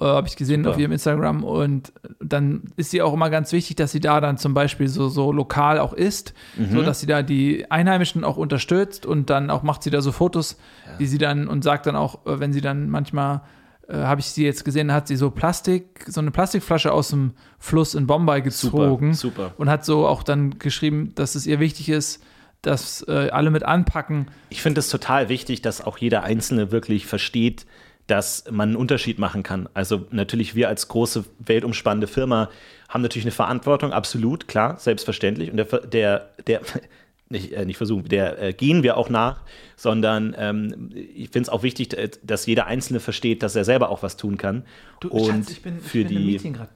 [0.00, 0.74] äh, habe ich gesehen Super.
[0.74, 4.36] auf ihrem Instagram und dann ist sie auch immer ganz wichtig, dass sie da dann
[4.38, 6.70] zum Beispiel so, so lokal auch isst, Mhm.
[6.72, 10.12] so dass sie da die Einheimischen auch unterstützt und dann auch macht sie da so
[10.12, 10.58] Fotos,
[10.98, 13.40] die sie dann und sagt dann auch, äh, wenn sie dann manchmal
[13.88, 17.34] äh, habe ich sie jetzt gesehen, hat sie so Plastik, so eine Plastikflasche aus dem
[17.60, 19.52] Fluss in Bombay gezogen super.
[19.58, 22.20] und hat so auch dann geschrieben, dass es ihr wichtig ist,
[22.62, 24.26] dass äh, alle mit anpacken.
[24.50, 27.64] Ich finde es total wichtig, dass auch jeder Einzelne wirklich versteht,
[28.06, 29.68] dass man einen Unterschied machen kann.
[29.74, 32.50] Also natürlich wir als große weltumspannende Firma
[32.88, 35.50] haben natürlich eine Verantwortung, absolut, klar, selbstverständlich.
[35.50, 36.60] Und der, der, der
[37.28, 39.40] nicht, äh, nicht versuchen, der äh, gehen wir auch nach,
[39.74, 43.88] sondern ähm, ich finde es auch wichtig, äh, dass jeder Einzelne versteht, dass er selber
[43.90, 44.64] auch was tun kann.
[45.10, 45.44] und
[45.82, 46.70] für die grad.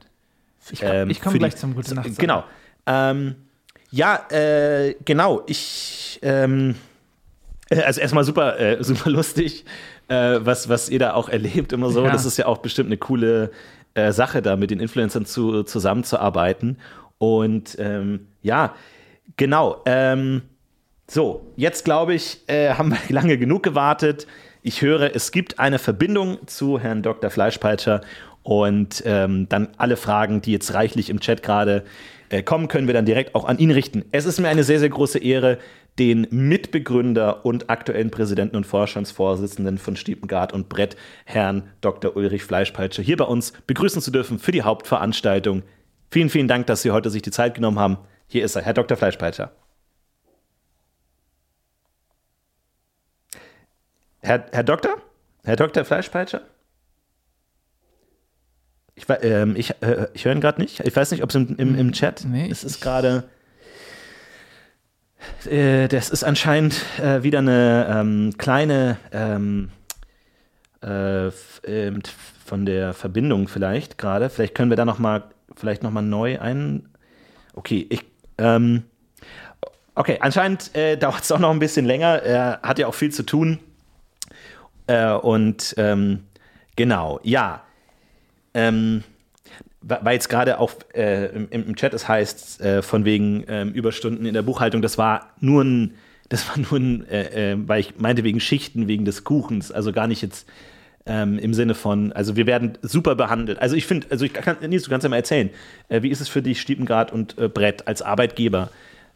[0.73, 2.19] Ich, ähm, ich komme gleich die- zum Gute Nacht.
[2.19, 2.45] Genau.
[2.87, 3.37] Ähm,
[3.91, 5.43] ja, äh, genau.
[5.47, 6.75] Ich, ähm,
[7.71, 9.65] äh, also erstmal super, äh, super lustig,
[10.11, 12.05] äh, was, was ihr da auch erlebt, immer so.
[12.05, 12.11] Ja.
[12.11, 13.53] Das ist ja auch bestimmt eine coole
[13.95, 16.79] äh, Sache, da mit den Influencern zu, zusammenzuarbeiten.
[17.19, 18.75] Und ähm, ja,
[19.37, 19.83] genau.
[19.87, 20.43] Ähm,
[21.07, 24.27] so, jetzt glaube ich, äh, haben wir lange genug gewartet.
[24.63, 27.31] Ich höre, es gibt eine Verbindung zu Herrn Dr.
[27.31, 28.03] Fleischpeitscher
[28.43, 31.85] und ähm, dann alle Fragen, die jetzt reichlich im Chat gerade
[32.31, 34.05] äh, kommen, können wir dann direkt auch an ihn richten.
[34.13, 35.59] Es ist mir eine sehr, sehr große Ehre,
[36.01, 42.17] den Mitbegründer und aktuellen Präsidenten und Vorstandsvorsitzenden von Stiepengard und Brett, Herrn Dr.
[42.17, 45.63] Ulrich Fleischpeitscher, hier bei uns begrüßen zu dürfen für die Hauptveranstaltung.
[46.11, 47.99] Vielen, vielen Dank, dass Sie heute sich die Zeit genommen haben.
[48.29, 48.97] Hier ist er, Herr Dr.
[48.97, 49.53] Fleischpeitscher.
[54.21, 55.03] Herr, Herr Doktor?
[55.45, 55.85] Herr Dr.
[55.85, 56.41] Fleischpeitscher?
[58.95, 60.81] Ich, ähm, ich, äh, ich höre ihn gerade nicht.
[60.81, 63.25] Ich weiß nicht, ob es im, im, im Chat Nee, Es ist gerade.
[65.47, 69.71] Äh, das ist anscheinend äh, wieder eine ähm, kleine ähm,
[70.83, 71.29] äh,
[71.65, 72.03] ähm,
[72.45, 74.31] von der Verbindung vielleicht gerade.
[74.31, 75.25] Vielleicht können wir da noch mal
[75.57, 76.89] vielleicht noch mal neu ein.
[77.55, 78.05] Okay, ich.
[78.39, 78.85] Ähm,
[79.95, 82.23] okay, anscheinend äh, dauert es doch noch ein bisschen länger.
[82.23, 83.59] Er hat ja auch viel zu tun.
[84.87, 86.25] Äh, und ähm,
[86.77, 87.63] genau, ja.
[88.53, 89.05] Ähm,
[89.83, 94.27] weil jetzt gerade auch äh, im, im Chat es heißt, äh, von wegen ähm, Überstunden
[94.27, 95.95] in der Buchhaltung, das war nur ein,
[96.29, 99.93] das war nur ein, äh, äh, weil ich meinte wegen Schichten, wegen des Kuchens, also
[99.93, 100.47] gar nicht jetzt
[101.07, 103.59] ähm, im Sinne von, also wir werden super behandelt.
[103.59, 105.51] Also ich finde, also ich kann, Nils, du kannst ja mal erzählen,
[105.89, 108.71] äh, wie ist es für dich, Stiepengrad und äh, Brett als Arbeitgeber?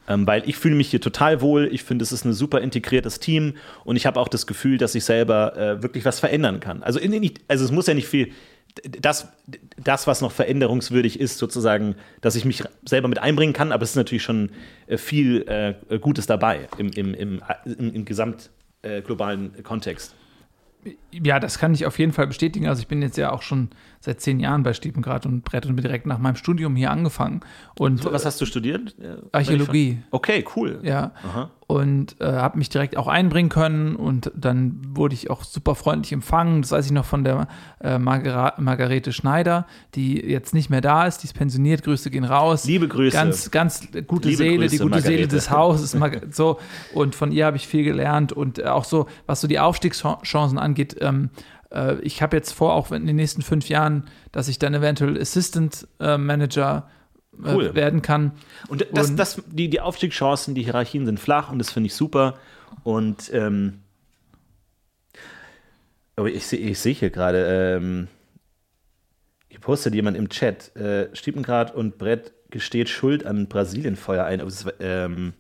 [0.07, 3.21] Ähm, weil ich fühle mich hier total wohl, ich finde, es ist ein super integriertes
[3.21, 6.83] Team und ich habe auch das Gefühl, dass ich selber äh, wirklich was verändern kann.
[6.83, 8.33] Also, in, in, also es muss ja nicht viel,
[8.83, 9.29] das,
[9.77, 13.91] das, was noch veränderungswürdig ist, sozusagen, dass ich mich selber mit einbringen kann, aber es
[13.91, 14.51] ist natürlich schon
[14.87, 15.43] äh, viel
[15.89, 18.51] äh, Gutes dabei im, im, im, im, im gesamt
[18.83, 20.15] äh, globalen Kontext.
[21.13, 22.69] Ja, das kann ich auf jeden Fall bestätigen.
[22.69, 25.77] Also ich bin jetzt ja auch schon seit zehn Jahren bei Stiepengrad und Brett und
[25.77, 27.41] bin direkt nach meinem Studium hier angefangen.
[27.79, 28.95] Und, Was hast du studiert?
[29.33, 30.03] Archäologie.
[30.11, 30.81] Okay, cool.
[30.83, 31.13] Ja.
[31.23, 31.51] Aha.
[31.75, 36.13] Und äh, habe mich direkt auch einbringen können und dann wurde ich auch super freundlich
[36.13, 36.63] empfangen.
[36.63, 37.49] Das weiß ich noch von der
[37.81, 41.83] äh, Margar Margarete Schneider, die jetzt nicht mehr da ist, die ist pensioniert.
[41.83, 42.65] Grüße gehen raus.
[42.65, 43.17] Liebe Grüße.
[43.17, 45.17] Ganz, ganz gute Liebe Seele, Grüße, die gute Margarete.
[45.17, 45.97] Seele des Hauses.
[46.31, 46.61] so.
[46.93, 50.59] Und von ihr habe ich viel gelernt und äh, auch so, was so die Aufstiegschancen
[50.59, 51.31] angeht, ähm,
[51.73, 55.21] äh, ich habe jetzt vor, auch in den nächsten fünf Jahren, dass ich dann eventuell
[55.21, 57.04] Assistant äh, Manager äh,
[57.43, 57.75] Cool.
[57.75, 58.33] werden kann.
[58.69, 61.95] Und das, Und- das, die, die Aufstiegschancen, die Hierarchien sind flach und das finde ich
[61.95, 62.35] super.
[62.85, 63.81] Und ähm,
[66.17, 68.09] aber ich sehe ich seh hier gerade, ähm,
[69.49, 74.41] hier postet jemand im Chat, äh, Stiepengrad und Brett gesteht Schuld an Brasilienfeuer ein.
[74.41, 75.33] Aber das, ist, ähm,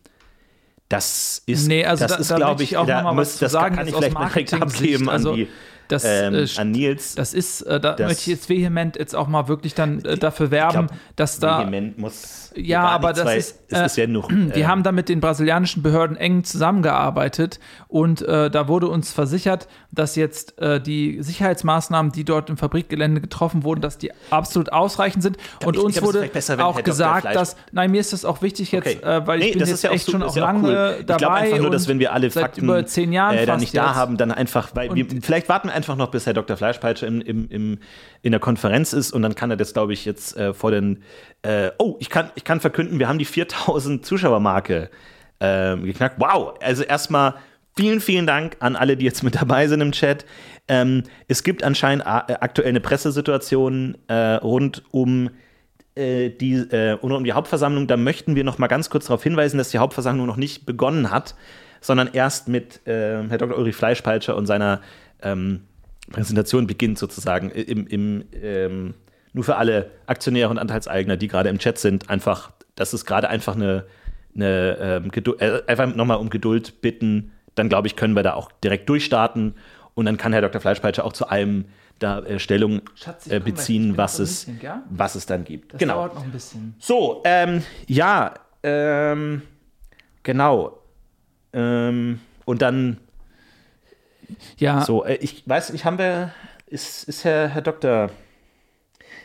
[0.88, 3.36] das ist, Nee, also das da- ist, glaube ich, auch da noch mal was muss-
[3.38, 5.48] zu das sagen, kann ich vielleicht mal direkt abgeben Also, an, die,
[5.88, 7.14] Das, ähm, äh, an Nils.
[7.14, 10.16] das ist, äh, da Das- möchte ich jetzt vehement jetzt auch mal wirklich dann äh,
[10.16, 11.60] dafür werben, glaub, dass da.
[11.60, 14.30] Vehement muss Ja, aber das ist, äh, ist ja noch.
[14.30, 19.12] Wir ähm, haben da mit den brasilianischen Behörden eng zusammengearbeitet und äh, da wurde uns
[19.12, 24.72] versichert, dass jetzt äh, die Sicherheitsmaßnahmen, die dort im Fabrikgelände getroffen wurden, dass die absolut
[24.72, 25.36] ausreichend sind.
[25.64, 28.24] Und ich- ich uns glaub, ist wurde besser, auch gesagt, dass, nein, mir ist das
[28.24, 28.98] auch wichtig jetzt, Okay.
[29.26, 30.96] weil Nee, ich bin das jetzt ja echt so- schon auch lange cool.
[31.00, 31.18] Ich dabei.
[31.18, 33.76] glaube einfach nur, dass wenn wir alle Fakten über zehn Jahren äh, da fast nicht
[33.76, 33.94] da jetzt.
[33.96, 36.56] haben, dann einfach, weil wir, vielleicht warten wir einfach noch, bis Herr Dr.
[36.56, 37.78] Fleischpeitsche im, im, im,
[38.22, 41.02] in der Konferenz ist und dann kann er das, glaube ich, jetzt äh, vor den.
[41.42, 44.90] Äh, oh, ich kann, ich kann verkünden, wir haben die 4000 Zuschauermarke
[45.40, 46.16] ähm, geknackt.
[46.18, 47.34] Wow, also erstmal.
[47.76, 50.24] Vielen, vielen Dank an alle, die jetzt mit dabei sind im Chat.
[50.68, 55.30] Ähm, es gibt anscheinend äh, aktuell eine Pressesituation äh, rund um
[55.96, 57.86] äh, die, äh, um die Hauptversammlung.
[57.86, 61.10] Da möchten wir noch mal ganz kurz darauf hinweisen, dass die Hauptversammlung noch nicht begonnen
[61.10, 61.34] hat,
[61.80, 63.58] sondern erst mit äh, Herr Dr.
[63.58, 64.80] Ulrich Fleischpeitscher und seiner
[65.22, 65.62] ähm,
[66.10, 68.94] Präsentation beginnt sozusagen im, im, ähm,
[69.32, 73.28] nur für alle Aktionäre und Anteilseigner, die gerade im Chat sind, einfach, das ist gerade
[73.28, 73.84] einfach eine,
[74.34, 77.32] eine ähm, Geduld, äh, einfach nochmal um Geduld bitten.
[77.54, 79.54] Dann glaube ich, können wir da auch direkt durchstarten
[79.94, 80.60] und dann kann Herr Dr.
[80.60, 81.66] Fleischpeitscher auch zu allem
[81.98, 84.82] da äh, Stellung Schatz, äh, beziehen, was es, bisschen, gell?
[84.90, 85.72] was es dann gibt.
[85.72, 85.94] Das genau.
[85.94, 86.74] dauert noch ein bisschen.
[86.78, 89.42] So, ähm, ja, ähm,
[90.22, 90.80] genau.
[91.52, 92.98] Ähm, und dann
[94.58, 96.32] Ja, so, äh, ich weiß nicht, haben wir,
[96.66, 98.10] ist, ist Herr, Herr Doktor,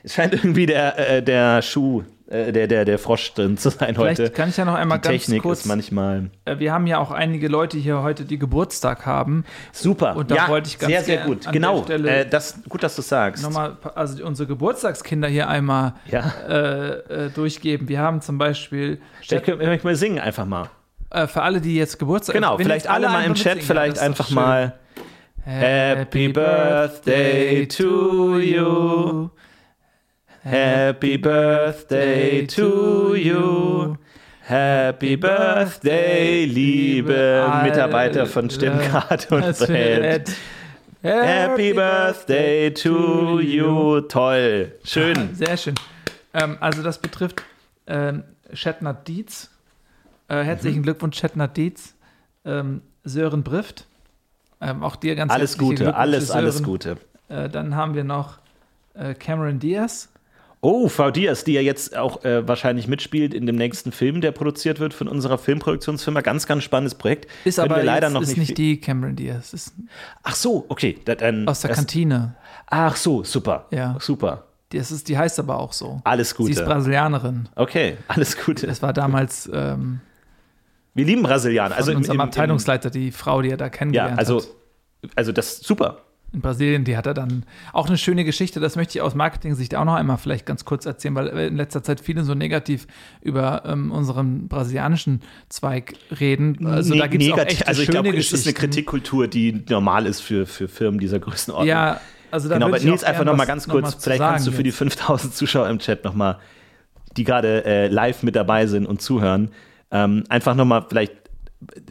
[0.03, 3.95] es scheint irgendwie der, äh, der Schuh, äh, der, der, der Frosch drin zu sein
[3.95, 4.29] vielleicht heute.
[4.29, 5.61] kann ich ja noch einmal Die ganz Technik kurz.
[5.61, 9.43] ist manchmal äh, wir haben ja auch einige Leute hier heute, die Geburtstag haben.
[9.73, 10.15] super.
[10.15, 11.51] Und da ja, wollte ich ganz sehr, sehr gut.
[11.51, 11.85] Genau.
[12.29, 13.43] das, gut, dass du sagst.
[13.43, 17.29] Nochmal, also unsere Geburtstagskinder hier einmal Ja.
[17.35, 17.89] durchgeben.
[17.89, 20.69] Wir haben zum Beispiel Vielleicht können wir mal singen einfach mal.
[21.27, 23.99] für alle, die jetzt Geburtstag Genau, wenn vielleicht alle mal im Chat, mitsingen, ja, vielleicht
[23.99, 24.71] einfach schön.
[25.53, 29.31] Happy Birthday to you.
[30.43, 33.97] Happy Birthday to you.
[34.41, 40.29] Happy Birthday, liebe Alle- Mitarbeiter von Stimmgrad und Brett.
[41.01, 44.01] Happy Birthday to you.
[44.01, 44.71] Toll.
[44.83, 45.33] Schön.
[45.33, 45.73] Sehr schön.
[46.35, 47.41] Ähm, also das betrifft
[47.87, 49.49] ähm, Shatnat Dietz.
[50.27, 50.45] Äh, Mhm.
[50.45, 51.95] herzlichen Glückwunsch, Shatnat Dietz.
[52.45, 53.87] Ähm, Sören Brift.
[54.61, 56.63] Ähm, auch dir ganz Alles Gute, alles, alles.
[56.63, 56.97] Gute.
[57.29, 58.39] Äh, dann haben wir noch
[58.93, 60.09] äh, Cameron Diaz.
[60.61, 64.33] Oh, Frau Diaz, die ja jetzt auch äh, wahrscheinlich mitspielt in dem nächsten Film, der
[64.33, 66.19] produziert wird von unserer Filmproduktionsfirma.
[66.19, 67.27] Ganz, ganz spannendes Projekt.
[67.45, 68.39] Ist Können aber leider noch ist nicht.
[68.39, 69.53] nicht die Cameron Diaz.
[69.53, 69.73] Ist
[70.23, 70.97] Ach so, okay.
[71.05, 72.35] da- Dann aus der Kantine.
[72.67, 73.67] Ach so, super.
[73.71, 73.95] Ja.
[74.01, 74.43] Super.
[74.73, 76.01] Das ist, die heißt aber auch so.
[76.03, 76.65] Alles Sie ist Gute.
[76.65, 77.47] Brasilianerin.
[77.55, 78.67] Okay, alles Gute.
[78.67, 80.01] Das war damals ähm,
[80.99, 81.77] Wir lieben Brasilianer.
[81.77, 84.47] Also im, unserem im, Abteilungsleiter, die Frau, die er da kennengelernt ja, also, hat.
[85.15, 86.01] also das ist super.
[86.33, 89.75] In Brasilien, die hat er dann auch eine schöne Geschichte, das möchte ich aus Marketing-Sicht
[89.75, 92.85] auch noch einmal vielleicht ganz kurz erzählen, weil in letzter Zeit viele so negativ
[93.21, 96.67] über ähm, unseren brasilianischen Zweig reden.
[96.67, 99.63] Also da Ne- gibt es auch echt also ich glaube, es ist eine Kritikkultur, die
[99.69, 101.67] normal ist für, für Firmen dieser Größenordnung.
[101.67, 104.45] Ja, also da genau, aber Nils, einfach noch mal ganz noch kurz, zu vielleicht kannst
[104.45, 104.77] du für die jetzt.
[104.79, 106.39] 5000 Zuschauer im Chat noch mal,
[107.15, 109.49] die gerade äh, live mit dabei sind und zuhören,
[109.91, 111.13] ähm, einfach noch mal vielleicht,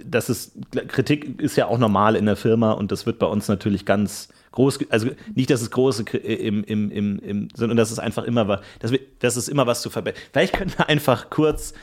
[0.05, 0.53] das ist,
[0.89, 4.29] Kritik ist ja auch normal in der Firma und das wird bei uns natürlich ganz
[4.53, 8.25] groß, also nicht, dass es große äh, im, im, im, im sondern dass es einfach
[8.25, 10.21] immer was, dass, wir, dass es immer was zu verbessern.
[10.33, 11.75] Vielleicht können wir einfach kurz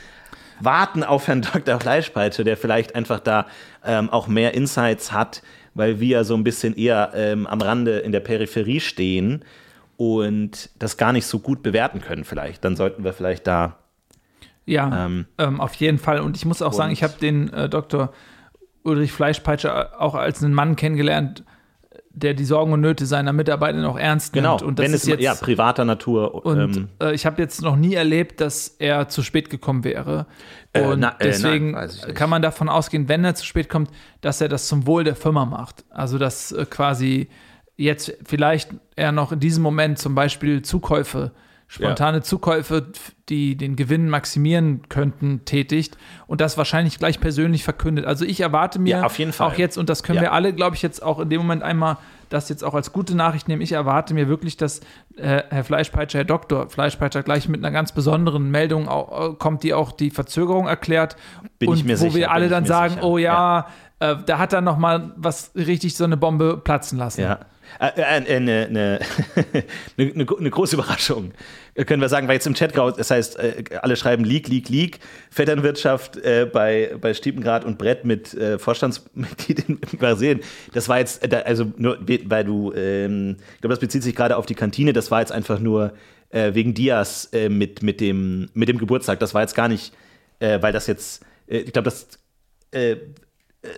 [0.59, 1.79] warten auf Herrn Dr.
[1.79, 3.45] Fleischpeitsche, der vielleicht einfach da
[3.83, 5.41] ähm, auch mehr Insights hat,
[5.73, 9.43] weil wir so ein bisschen eher ähm, am Rande in der Peripherie stehen
[9.97, 12.63] und das gar nicht so gut bewerten können vielleicht.
[12.63, 13.77] Dann sollten wir vielleicht da
[14.65, 16.19] Ja, ähm, Ähm, auf jeden Fall.
[16.21, 18.11] Und ich muss auch sagen, ich habe den äh, Dr.
[18.83, 21.43] Ulrich Fleischpeitscher auch als einen Mann kennengelernt,
[22.11, 24.61] der die Sorgen und Nöte seiner Mitarbeiter auch ernst genau, nimmt.
[24.63, 27.61] Und das wenn ist es jetzt, ja privater Natur Und ähm, äh, ich habe jetzt
[27.61, 30.25] noch nie erlebt, dass er zu spät gekommen wäre.
[30.71, 33.89] Äh, Und na- äh, deswegen nein, kann man davon ausgehen, wenn er zu spät kommt,
[34.21, 35.83] dass er das zum Wohl der Firma macht.
[35.89, 37.27] Also dass äh, quasi
[37.75, 41.31] jetzt vielleicht er noch in diesem Moment zum Beispiel Zukäufe,
[41.67, 42.85] spontane Zukäufe,
[43.29, 45.97] die den Gewinn maximieren könnten, tätigt
[46.27, 48.05] und das wahrscheinlich gleich persönlich verkündet.
[48.05, 49.47] Also ich erwarte mir Ja, auf jeden Fall.
[49.51, 50.21] auch jetzt, und das können Ja.
[50.23, 51.97] wir alle, glaube ich, jetzt auch in dem Moment einmal
[52.29, 53.61] das jetzt auch als gute Nachricht nehmen.
[53.61, 54.79] Ich erwarte mir wirklich, dass
[55.15, 59.63] äh, Herr Fleischpeitscher, Herr Doktor Fleischpeitscher gleich mit einer ganz besonderen Meldung au- äh, kommt,
[59.63, 61.15] die auch die Verzögerung erklärt.
[61.59, 63.05] Bin ich und wo sicher, wir alle dann sagen, sicher.
[63.05, 63.67] oh ja,
[63.99, 67.21] Äh, da hat er noch mal was richtig so eine Bombe platzen lassen.
[67.21, 67.39] Ja.
[67.79, 68.99] Äh, äh, Eine, eine, eine,
[69.97, 71.33] eine, eine große Überraschung.
[71.73, 74.47] Äh, Können wir sagen, weil jetzt im Chat raus, das heißt, äh, alle schreiben Leak,
[74.47, 74.99] Leak, Leak,
[75.29, 80.41] Vetternwirtschaft äh, bei, bei Stiepengrad und Brett mit äh, Vorstandsmitglied in Brasilien.
[80.73, 84.37] Das war jetzt, äh, also nur, weil du, ähm, ich glaube, das bezieht sich gerade
[84.37, 85.93] auf die Kantine, das war jetzt einfach nur
[86.29, 89.19] äh, wegen Dias äh, mit, mit, dem, mit dem Geburtstag.
[89.19, 89.93] Das war jetzt gar nicht,
[90.39, 92.07] äh, weil das jetzt, äh, ich glaube, das,
[92.71, 92.97] äh,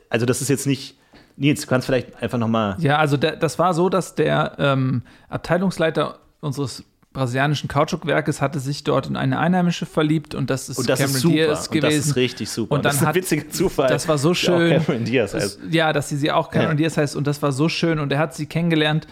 [0.10, 0.98] also das ist jetzt nicht,
[1.38, 2.76] Nils, du kannst vielleicht einfach nochmal.
[2.80, 8.84] Ja, also der, das war so, dass der ähm, Abteilungsleiter unseres brasilianischen Kautschukwerkes hatte sich
[8.84, 11.34] dort in eine Einheimische verliebt und das ist Und das Cameron ist super.
[11.36, 11.98] Diaz und gewesen.
[12.00, 12.76] das ist richtig super.
[12.76, 13.88] Und dann das ist ein witziger Zufall.
[13.90, 14.84] das war so schön.
[14.84, 15.60] Cameron Diaz Das, heißt.
[15.72, 16.76] ja, dass sie sie auch Cameron Ja.
[16.78, 19.08] Diaz heißt und das war so schön und er hat sie kennengelernt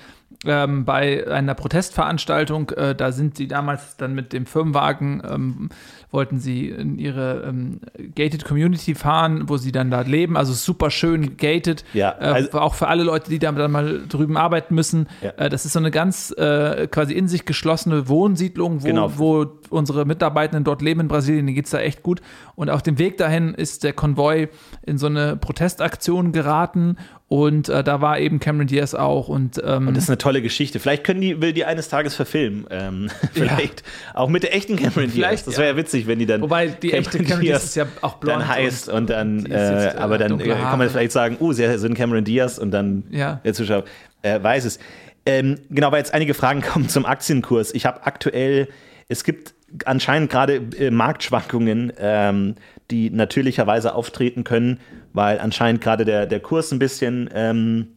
[0.46, 2.70] ähm, bei einer Protestveranstaltung.
[2.72, 5.70] Äh, da sind sie damals dann mit dem Firmenwagen, ähm,
[6.12, 7.80] wollten sie in ihre ähm,
[8.16, 10.38] gated Community fahren, wo sie dann da leben.
[10.38, 11.84] Also super schön gated.
[11.94, 15.08] Ja, äh, also- auch für alle Leute, die da dann mal drüben arbeiten müssen.
[15.22, 15.32] Ja.
[15.38, 19.12] Äh, das ist so eine ganz äh, quasi in sich geschlossene Wohnsiedlung, wo, Genau.
[19.18, 21.46] wo unsere Mitarbeitenden dort leben in Brasilien.
[21.46, 22.22] Denen geht es da echt gut.
[22.56, 24.48] Und auf dem Weg dahin ist der Konvoi
[24.84, 26.98] in so eine Protestaktion geraten.
[27.28, 29.30] Und äh, da war eben Cameron Diaz auch.
[29.30, 30.80] Und, ähm, Das ist eine tolle Geschichte.
[30.80, 32.68] Vielleicht können die, will die eines Tages verfilmen.
[32.70, 33.84] Ähm, vielleicht
[34.14, 35.14] auch mit der echten Cameron Diaz.
[35.14, 35.60] Vielleicht, Das ja.
[35.62, 36.42] wäre ja witzig, wenn die dann.
[36.42, 39.46] Wobei die echte Cameron Diaz ist ja auch blond Dann heißt und, und- dann, und
[39.48, 42.24] ist jetzt, äh, äh, aber dann äh, kann man vielleicht sagen, oh, sie sind Cameron
[42.24, 43.42] Diaz und dann Ja.
[43.44, 43.86] der Zuschauer
[44.22, 44.78] äh, weiß es.
[45.26, 47.74] Ähm, genau, weil jetzt einige Fragen kommen zum Aktienkurs.
[47.74, 48.68] Ich habe aktuell,
[49.08, 52.56] es gibt anscheinend gerade äh, Marktschwankungen, ähm,
[52.92, 54.80] die natürlicherweise auftreten können,
[55.16, 57.88] weil anscheinend gerade der, der Kurs ein bisschen ähm,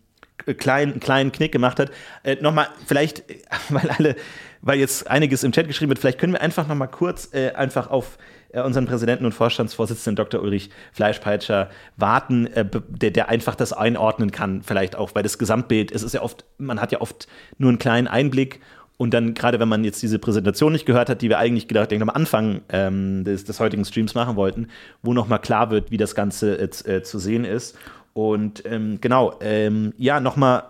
[0.56, 1.90] kleinen, kleinen Knick gemacht hat.
[2.22, 3.24] Äh, nochmal, vielleicht,
[3.68, 4.16] weil alle,
[4.62, 7.90] weil jetzt einiges im Chat geschrieben wird, vielleicht können wir einfach nochmal kurz äh, einfach
[7.90, 8.18] auf
[8.50, 10.40] äh, unseren Präsidenten und Vorstandsvorsitzenden Dr.
[10.40, 15.92] Ulrich Fleischpeitscher warten, äh, der, der einfach das einordnen kann, vielleicht auch, weil das Gesamtbild,
[15.92, 17.28] es ist ja oft, man hat ja oft
[17.58, 18.60] nur einen kleinen Einblick
[18.98, 21.90] und dann, gerade wenn man jetzt diese Präsentation nicht gehört hat, die wir eigentlich gedacht,
[21.90, 24.66] denke am Anfang ähm, des, des heutigen Streams machen wollten,
[25.02, 27.78] wo nochmal klar wird, wie das Ganze äh, äh, zu sehen ist.
[28.12, 30.64] Und ähm, genau, ähm, ja, nochmal,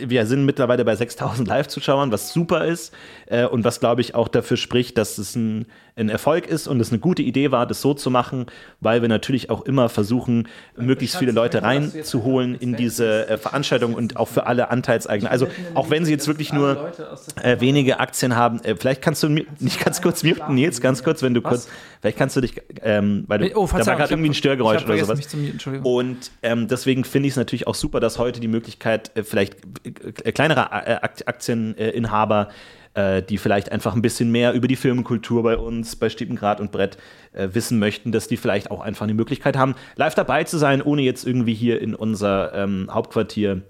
[0.00, 2.94] wir sind mittlerweile bei 6000 Live-Zuschauern, was super ist
[3.26, 6.80] äh, und was, glaube ich, auch dafür spricht, dass es ein, ein Erfolg ist und
[6.80, 8.46] es eine gute Idee war, das so zu machen,
[8.80, 14.16] weil wir natürlich auch immer versuchen, möglichst viele Leute reinzuholen in diese äh, Veranstaltung und
[14.16, 15.30] auch für alle Anteilseigner.
[15.30, 16.92] Also auch wenn sie jetzt wirklich nur
[17.42, 18.60] äh, wenige Aktien haben.
[18.64, 21.68] Äh, vielleicht kannst du nicht ganz kurz muten, Nils, ganz kurz, wenn du kurz,
[22.00, 24.96] vielleicht kannst du dich, ähm, weil du, Oh, da war gerade irgendwie ein Störgeräusch oder
[24.98, 25.20] sowas.
[25.82, 29.56] Und ähm, deswegen finde ich es natürlich auch super, dass heute die Möglichkeit, äh, vielleicht
[30.24, 32.48] äh, kleinere Akt- Aktieninhaber,
[32.94, 36.72] äh, die vielleicht einfach ein bisschen mehr über die Firmenkultur bei uns, bei Stiepengrad und
[36.72, 36.98] Brett
[37.32, 40.82] äh, wissen möchten, dass die vielleicht auch einfach die Möglichkeit haben, live dabei zu sein,
[40.82, 43.62] ohne jetzt irgendwie hier in unser ähm, Hauptquartier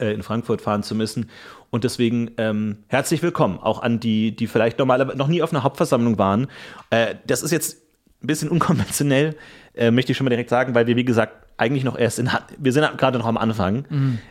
[0.00, 1.30] äh, in Frankfurt fahren zu müssen.
[1.70, 5.62] Und deswegen ähm, herzlich willkommen auch an die, die vielleicht normalerweise noch nie auf einer
[5.62, 6.46] Hauptversammlung waren.
[6.90, 7.82] Äh, das ist jetzt
[8.22, 9.36] ein bisschen unkonventionell,
[9.74, 12.30] äh, möchte ich schon mal direkt sagen, weil wir, wie gesagt, eigentlich noch erst in,
[12.58, 13.84] wir sind gerade noch am Anfang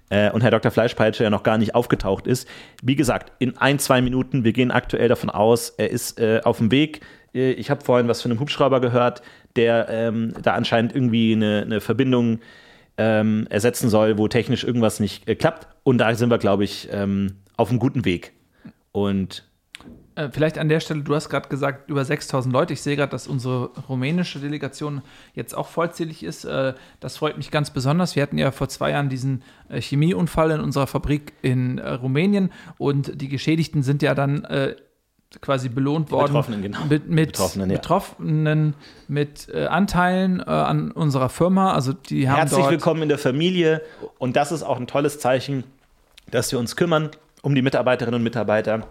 [0.10, 0.72] äh, und Herr Dr.
[0.72, 2.48] Fleischpeitsche ja noch gar nicht aufgetaucht ist.
[2.82, 6.58] Wie gesagt, in ein, zwei Minuten, wir gehen aktuell davon aus, er ist äh, auf
[6.58, 7.02] dem Weg.
[7.34, 9.22] Äh, ich habe vorhin was von einem Hubschrauber gehört,
[9.56, 12.40] der ähm, da anscheinend irgendwie eine, eine Verbindung
[12.98, 15.68] ähm, ersetzen soll, wo technisch irgendwas nicht äh, klappt.
[15.84, 18.34] Und da sind wir, glaube ich, ähm, auf einem guten Weg.
[18.92, 19.46] Und
[20.16, 22.74] Äh, vielleicht an der Stelle, du hast gerade gesagt, über 6000 Leute.
[22.74, 25.02] Ich sehe gerade, dass unsere rumänische Delegation
[25.34, 26.46] jetzt auch vollzählig ist.
[26.46, 28.16] Äh, das freut mich ganz besonders.
[28.16, 32.52] Wir hatten ja vor zwei Jahren diesen äh, Chemieunfall in unserer Fabrik in äh, Rumänien
[32.78, 34.76] und die Geschädigten sind ja dann äh,
[35.42, 36.28] quasi belohnt worden.
[36.28, 36.86] Betroffenen, genau.
[36.90, 37.78] Mit, mit Betroffenen, ja.
[37.78, 38.76] Betroffenen,
[39.08, 41.74] mit äh, Anteilen äh, an unserer Firma.
[41.74, 43.82] Also die haben Herzlich willkommen in der Familie.
[44.20, 45.64] Und das ist auch ein tolles Zeichen,
[46.30, 47.10] dass wir uns kümmern
[47.42, 48.88] um die Mitarbeiterinnen und Mitarbeiter.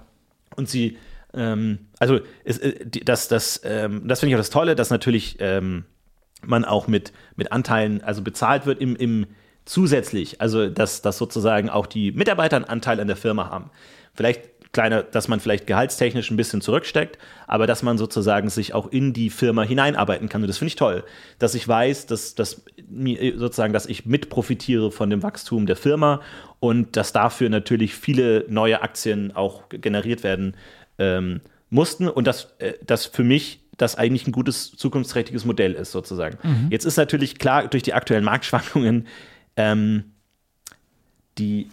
[0.57, 0.99] Und sie,
[1.35, 5.37] ähm, also es, äh, das, das, ähm, das finde ich auch das Tolle, dass natürlich
[5.41, 5.85] ähm,
[6.45, 9.27] man auch mit, mit Anteilen, also bezahlt wird im, im
[9.65, 13.71] zusätzlich, also dass, dass sozusagen auch die Mitarbeiter einen Anteil an der Firma haben.
[14.15, 18.91] Vielleicht kleiner, dass man vielleicht gehaltstechnisch ein bisschen zurücksteckt, aber dass man sozusagen sich auch
[18.91, 20.43] in die Firma hineinarbeiten kann.
[20.43, 21.05] Und das finde ich toll,
[21.39, 25.77] dass ich weiß, dass, dass mir sozusagen, dass ich mit profitiere von dem Wachstum der
[25.77, 26.23] Firma
[26.59, 30.57] und dass dafür natürlich viele neue Aktien auch generiert werden
[31.03, 31.41] ähm,
[31.71, 36.39] mussten und dass äh, das für mich das eigentlich ein gutes zukunftsträchtiges Modell ist sozusagen.
[36.71, 39.09] Jetzt ist natürlich klar durch die aktuellen Marktschwankungen
[39.57, 40.05] ähm,
[41.39, 41.69] die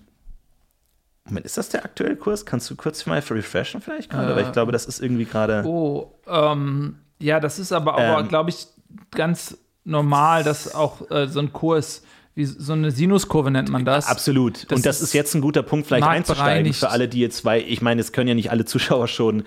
[1.26, 2.46] Moment, ist das der aktuelle Kurs?
[2.46, 4.36] Kannst du kurz mal refreshen vielleicht gerade?
[4.36, 5.64] Weil ich glaube, das ist irgendwie gerade.
[5.66, 8.28] Oh, ähm, ja, das ist aber, aber Ähm.
[8.28, 8.68] glaube ich,
[9.12, 12.04] ganz normal, dass auch äh, so ein Kurs,
[12.40, 14.08] wie so eine Sinuskurve nennt man das.
[14.08, 14.72] Absolut.
[14.72, 17.44] Das und das ist ist jetzt ein guter Punkt, vielleicht einzusteigen für alle, die jetzt,
[17.46, 19.44] weil ich meine, es können ja nicht alle Zuschauer schon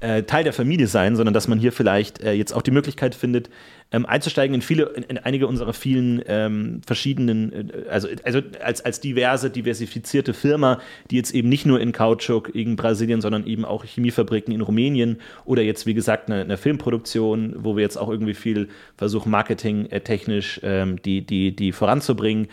[0.00, 3.14] äh, Teil der Familie sein, sondern dass man hier vielleicht äh, jetzt auch die Möglichkeit
[3.14, 3.48] findet,
[3.92, 8.84] ähm, einzusteigen in viele, in, in einige unserer vielen ähm, verschiedenen, äh, also, also als,
[8.84, 10.80] als diverse, diversifizierte Firma,
[11.10, 15.18] die jetzt eben nicht nur in Kautschuk in Brasilien, sondern eben auch Chemiefabriken in Rumänien
[15.44, 19.86] oder jetzt, wie gesagt, eine, eine Filmproduktion, wo wir jetzt auch irgendwie viel versuchen, marketing
[19.86, 22.48] äh, technisch ähm, die, die, die voranzubringen.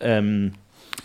[0.00, 0.52] Ähm,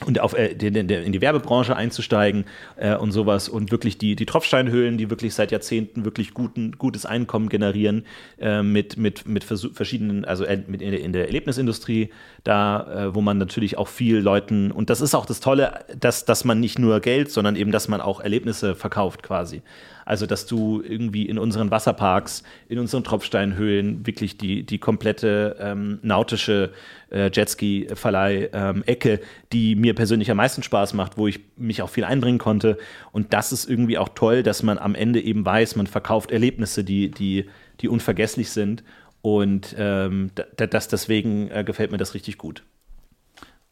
[0.05, 2.45] und auf, äh, in, die Werbebranche einzusteigen
[2.77, 7.05] äh, und sowas und wirklich die, die Tropfsteinhöhlen, die wirklich seit Jahrzehnten wirklich guten, gutes
[7.05, 8.05] Einkommen generieren
[8.39, 12.09] äh, mit, mit, mit verschiedenen, also äh, mit in, der- in der Erlebnisindustrie,
[12.43, 16.25] da, äh, wo man natürlich auch viel Leuten, und das ist auch das Tolle, dass,
[16.25, 19.61] dass man nicht nur Geld, sondern eben, dass man auch Erlebnisse verkauft quasi.
[20.09, 25.99] Also, dass du irgendwie in unseren Wasserparks, in unseren Tropfsteinhöhlen wirklich die, die komplette ähm,
[26.01, 26.71] nautische
[27.11, 29.19] äh, Jetski-Verleih-Ecke,
[29.53, 32.79] die mir persönlich am meisten Spaß macht, wo ich mich auch viel einbringen konnte.
[33.11, 36.83] Und das ist irgendwie auch toll, dass man am Ende eben weiß, man verkauft Erlebnisse,
[36.83, 37.45] die, die,
[37.79, 38.83] die unvergesslich sind.
[39.21, 42.63] Und ähm, da, das deswegen äh, gefällt mir das richtig gut.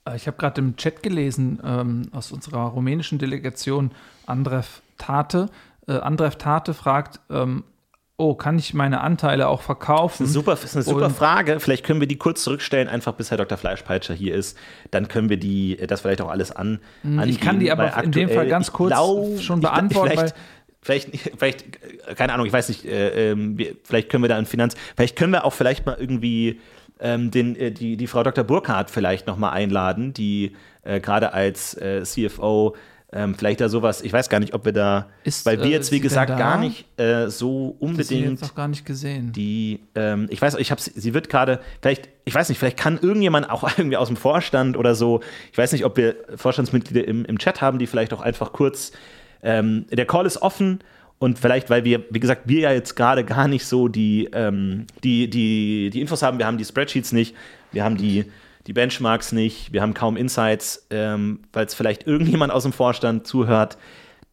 [0.05, 3.89] Äh, Ich habe gerade im Chat gelesen ähm, aus unserer rumänischen Delegation,
[4.27, 5.49] Andrev Tate.
[5.87, 7.63] Äh, Andrev Tate fragt, ähm,
[8.17, 10.23] oh, kann ich meine Anteile auch verkaufen?
[10.23, 11.59] Das ist, super, das ist eine super Und- Frage.
[11.59, 13.57] Vielleicht können wir die kurz zurückstellen, einfach bis Herr Dr.
[13.57, 14.57] Fleischpeitscher hier ist.
[14.91, 16.79] Dann können wir die, das vielleicht auch alles an.
[17.03, 19.59] Hm, Ich kann die aber weil in dem aktuell- Fall ganz ich kurz glaub, schon
[19.59, 20.35] ich- beantworten, Vielleicht,
[20.81, 21.61] vielleicht, vielleicht,
[22.09, 25.15] äh, keine Ahnung, ich weiß nicht, äh, wir, vielleicht können wir da in Finanz, vielleicht
[25.15, 26.59] können wir auch vielleicht mal irgendwie
[26.99, 28.43] ähm, den, äh, die, die Frau Dr.
[28.43, 32.75] Burkhardt vielleicht noch mal einladen, die äh, gerade als äh, CFO
[33.13, 35.71] ähm, vielleicht da sowas, ich weiß gar nicht, ob wir da, Ist, weil wir äh,
[35.71, 39.31] jetzt, wie gesagt, gar nicht äh, so Das unbedingt noch gar nicht gesehen.
[39.31, 42.99] die, ähm, ich weiß, ich habe sie wird gerade, vielleicht, ich weiß nicht, vielleicht kann
[43.01, 45.21] irgendjemand auch irgendwie aus dem Vorstand oder so,
[45.53, 48.91] ich weiß nicht, ob wir Vorstandsmitglieder im, im Chat haben, die vielleicht auch einfach kurz,
[49.41, 50.79] ähm, der Call ist offen
[51.17, 54.85] und vielleicht, weil wir, wie gesagt, wir ja jetzt gerade gar nicht so die, ähm,
[55.05, 57.35] die, die, die Infos haben, wir haben die Spreadsheets nicht,
[57.71, 58.25] wir haben die,
[58.67, 63.25] die Benchmarks nicht, wir haben kaum Insights, ähm, weil es vielleicht irgendjemand aus dem Vorstand
[63.25, 63.77] zuhört,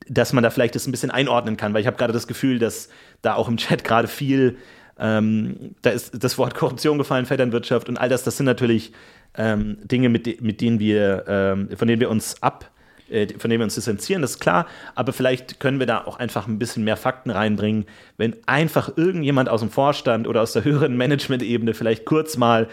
[0.08, 2.58] dass man da vielleicht das ein bisschen einordnen kann, weil ich habe gerade das Gefühl,
[2.58, 2.88] dass
[3.22, 4.58] da auch im Chat gerade viel,
[4.98, 8.92] ähm, da ist das Wort Korruption gefallen, Vetternwirtschaft und all das, das sind natürlich
[9.36, 12.70] ähm, Dinge, mit, mit denen wir, ähm, von denen wir uns ab,
[13.08, 14.66] äh, von denen wir uns distanzieren, das ist klar,
[14.96, 19.48] aber vielleicht können wir da auch einfach ein bisschen mehr Fakten reinbringen, wenn einfach irgendjemand
[19.48, 22.68] aus dem Vorstand oder aus der höheren Management-Ebene vielleicht kurz mal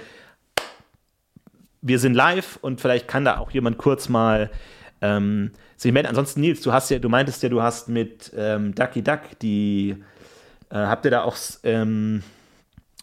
[1.82, 4.50] wir sind live und vielleicht kann da auch jemand kurz mal
[5.02, 6.10] ähm, sich melden.
[6.10, 9.96] Ansonsten, Nils, du hast ja, du meintest ja, du hast mit ähm, Ducky Duck die,
[10.70, 12.22] äh, habt ihr da auch, ähm,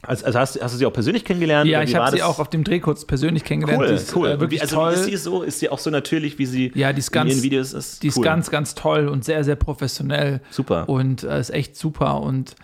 [0.03, 1.69] also, also hast, hast du sie auch persönlich kennengelernt?
[1.69, 3.83] Ja, ich habe sie auch auf dem Drehkurs persönlich kennengelernt.
[3.83, 4.29] Cool, ist, cool.
[4.29, 4.93] Äh, wirklich wie, also toll.
[4.93, 5.43] wie ist sie so?
[5.43, 8.05] Ist sie auch so natürlich, wie sie Ja, die ist in ganz- ihren Videos ist?
[8.05, 8.25] Die ist Cool.
[8.25, 10.41] ganz, ganz toll und sehr, sehr professionell.
[10.51, 10.89] Super.
[10.89, 12.21] Und äh, ist echt super.
[12.21, 12.55] Und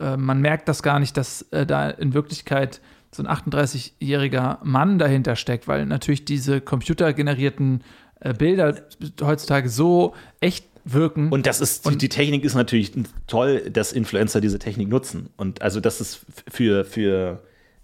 [0.00, 2.80] äh, man merkt das gar nicht, dass äh, da in Wirklichkeit
[3.14, 7.82] so ein 38-jähriger Mann dahinter steckt, weil natürlich diese computergenerierten
[8.20, 8.82] äh, Bilder
[9.20, 11.30] heutzutage so echt wirken.
[11.30, 12.92] Und das ist, die, Und- die Technik ist natürlich
[13.26, 15.28] toll, dass Influencer diese Technik nutzen.
[15.36, 17.42] Und also das ist für, für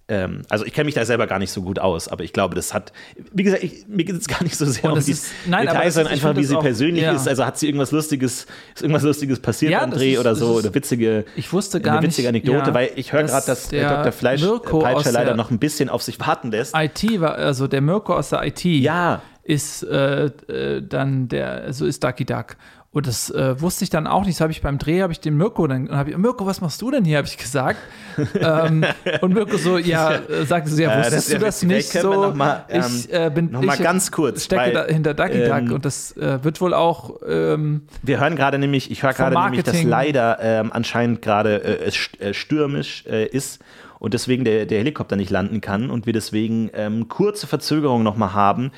[0.09, 2.55] ähm, also ich kenne mich da selber gar nicht so gut aus, aber ich glaube,
[2.55, 2.93] das hat,
[3.33, 5.95] wie gesagt, ich, mir geht es gar nicht so sehr um die ist- nein, Details,
[5.95, 7.13] sondern einfach, wie sie auch- persönlich ja.
[7.13, 7.29] ist.
[7.29, 10.65] Also hat sie irgendwas Lustiges, ist irgendwas Lustiges passiert Ja, Dreh ist- oder so, ist-
[10.65, 13.69] oder witzige, ich wusste gar eine witzige nicht, Anekdote, ja, weil ich höre gerade, dass
[13.69, 14.13] der Dr.
[14.13, 16.75] Fleisch Mirko aus Peitscher leider der- noch ein bisschen auf sich warten lässt.
[16.77, 19.21] IT war, also der Mirko aus der IT Ja.
[19.45, 22.57] ist äh, äh, dann der, so ist Ducky Duck.
[22.91, 24.37] Und das äh, wusste ich dann auch nicht.
[24.37, 26.81] Das habe ich beim Dreh, habe ich den Mirko dann, habe ich, Mirko, was machst
[26.81, 27.79] du denn hier, habe ich gesagt.
[28.41, 28.83] ähm,
[29.21, 32.13] und Mirko so, ja, äh, sagte so, ja, Äh, wusstest das- du das nicht so?
[32.15, 35.13] noch mal, ähm, ich äh, bin, noch mal ich ganz kurz, stecke weil, da hinter
[35.13, 39.03] Ducky Duck ähm, und das äh, wird wohl auch, ähm, Wir hören gerade nämlich, ich
[39.03, 43.61] höre gerade nämlich, dass leider ähm, anscheinend gerade äh, stürmisch ist
[43.99, 46.71] und deswegen der, der Helikopter nicht landen kann und wir deswegen
[47.09, 48.71] kurze Verzögerung nochmal haben.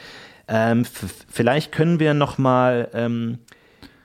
[1.29, 3.39] Vielleicht können wir nochmal, ähm,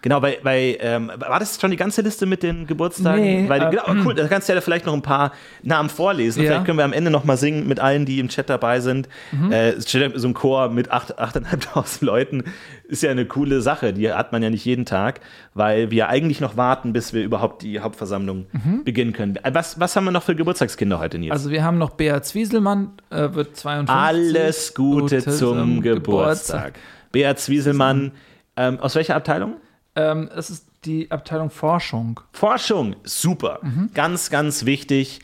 [0.06, 3.22] genau, weil, weil ähm, war das schon die ganze Liste mit den Geburtstagen?
[3.22, 5.32] Nee, weil, äh, genau, cool, da kannst du ja vielleicht noch ein paar
[5.64, 6.42] Namen vorlesen.
[6.44, 6.52] Ja.
[6.52, 9.10] Vielleicht können wir am Ende nochmal singen mit allen, die im Chat dabei sind.
[9.32, 9.52] Mhm.
[9.52, 12.44] Äh, so ein Chor mit acht- 8.500 Leuten
[12.88, 13.92] ist ja eine coole Sache.
[13.94, 15.20] Die hat man ja nicht jeden Tag,
[15.56, 18.46] weil wir eigentlich noch warten, bis wir überhaupt die Hauptversammlung
[18.86, 19.38] beginnen können.
[19.38, 21.30] Äh, Was, was haben wir noch für Geburtstagskinder heute, Nils?
[21.30, 21.32] Mhm.
[21.34, 23.94] also wir haben noch Bea Zwieselmann, äh, wird 52.
[23.96, 26.74] Alles Gute, Gute zum zum Geburtstag.
[26.76, 26.80] Geburtstag.
[27.12, 28.12] Beat Zwieselmann,
[28.58, 29.56] ähm, aus welcher Abteilung?
[29.96, 32.20] Ähm, es ist die Abteilung Forschung.
[32.32, 33.60] Forschung, super.
[33.94, 35.20] Ganz, ganz wichtig.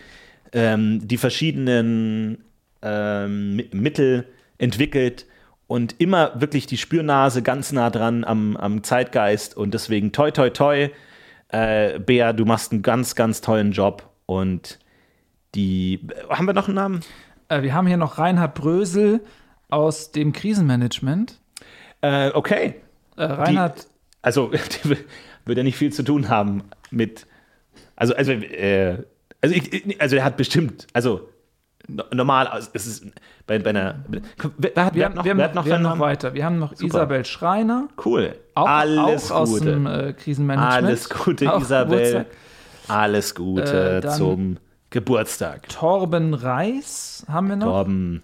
[0.53, 2.43] Ähm, die verschiedenen
[2.81, 5.25] ähm, Mi- Mittel entwickelt
[5.67, 10.49] und immer wirklich die Spürnase ganz nah dran am, am Zeitgeist und deswegen toi, toi,
[10.49, 10.89] toi.
[11.49, 14.79] Äh, Bea, du machst einen ganz, ganz tollen Job und
[15.55, 17.01] die, haben wir noch einen Namen?
[17.49, 19.21] Äh, wir haben hier noch Reinhard Brösel
[19.69, 21.39] aus dem Krisenmanagement.
[22.01, 22.75] Äh, okay.
[23.17, 23.87] Äh, Reinhard,
[24.21, 24.51] Also,
[25.45, 27.25] wird ja nicht viel zu tun haben mit.
[27.95, 29.03] Also, also, äh,
[29.41, 31.29] also, ich, also er hat bestimmt, also
[31.87, 33.05] no- normal, also es ist
[33.47, 34.03] bei, bei einer.
[34.57, 36.33] Wer, hat, wir haben, noch, wir haben noch, wir haben noch weiter.
[36.33, 36.85] Wir haben noch Super.
[36.85, 38.35] Isabel Schreiner, Cool.
[38.53, 39.65] auch, Alles auch aus Gute.
[39.65, 40.85] dem äh, Krisenmanagement.
[40.85, 41.97] Alles Gute, Auch Isabel.
[41.97, 42.25] Geburtstag.
[42.87, 44.57] Alles Gute Äh, zum
[44.89, 45.69] Geburtstag.
[45.69, 47.65] Torben Reis haben wir noch.
[47.65, 48.21] Torben.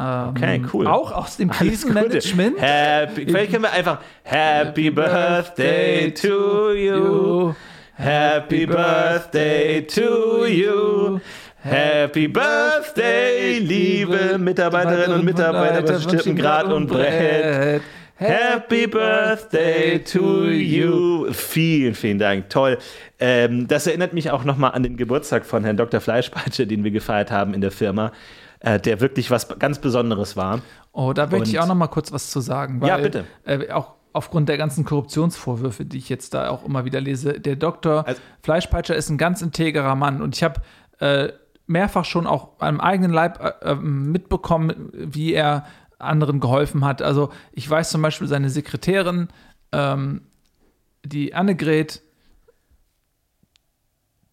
[0.00, 0.86] Ähm, Okay, cool.
[0.86, 1.50] Auch aus dem.
[1.52, 2.60] Krisenmanagement.
[2.60, 7.54] Happy, vielleicht können wir einfach Happy Birthday to you.
[7.94, 11.20] Happy Birthday to you.
[11.64, 17.82] Happy Birthday, liebe Mitarbeiterinnen und Mitarbeiter bei Stirpengrad und Brett.
[18.16, 21.32] Happy Birthday to you.
[21.32, 22.50] Vielen, vielen Dank.
[22.50, 22.78] Toll.
[23.20, 26.00] Ähm, das erinnert mich auch nochmal an den Geburtstag von Herrn Dr.
[26.00, 28.10] Fleischpeitsche, den wir gefeiert haben in der Firma,
[28.62, 30.60] äh, der wirklich was ganz Besonderes war.
[30.92, 32.80] Oh, da möchte ich auch noch mal kurz was zu sagen.
[32.80, 33.24] Weil, Ja, bitte.
[33.44, 37.40] Äh, auch aufgrund der ganzen Korruptionsvorwürfe, die ich jetzt da auch immer wieder lese.
[37.40, 38.06] Der Dr.
[38.06, 40.60] Also- Fleischpeitscher ist ein ganz integrer Mann und ich habe
[41.00, 41.32] äh,
[41.66, 45.66] mehrfach schon auch am eigenen Leib äh, äh, mitbekommen, wie er
[45.98, 47.00] anderen geholfen hat.
[47.02, 49.28] Also ich weiß zum Beispiel seine Sekretärin,
[49.72, 50.22] ähm,
[51.04, 52.02] die Annegret,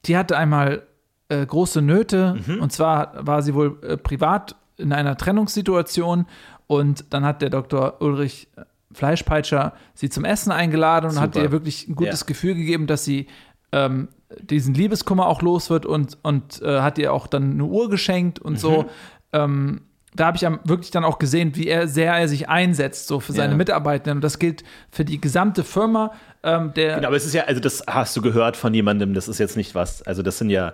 [0.06, 0.84] die hatte einmal
[1.30, 2.62] äh, große Nöte Mhm.
[2.62, 6.26] und zwar war sie wohl äh, privat in einer Trennungssituation
[6.68, 8.02] und dann hat der Dr.
[8.02, 8.48] Ulrich
[8.92, 11.46] Fleischpeitscher sie zum Essen eingeladen und hat Super.
[11.46, 12.26] ihr wirklich ein gutes Ja.
[12.26, 13.28] Gefühl gegeben, dass sie
[13.72, 14.08] ähm,
[14.42, 18.40] diesen Liebeskummer auch los wird und, und äh, hat ihr auch dann eine Uhr geschenkt
[18.40, 18.84] und so.
[18.84, 18.88] Mhm.
[19.34, 19.82] Ähm,
[20.16, 23.32] da habe ich wirklich dann auch gesehen, wie er sehr er sich einsetzt, so für
[23.32, 23.58] seine Ja.
[23.58, 24.18] Mitarbeitenden.
[24.18, 26.12] Und das gilt für die gesamte Firma.
[26.44, 29.28] Ähm, der, Genau, aber es ist ja, also das hast du gehört von jemandem, das
[29.28, 30.74] ist jetzt nicht was, also das sind ja,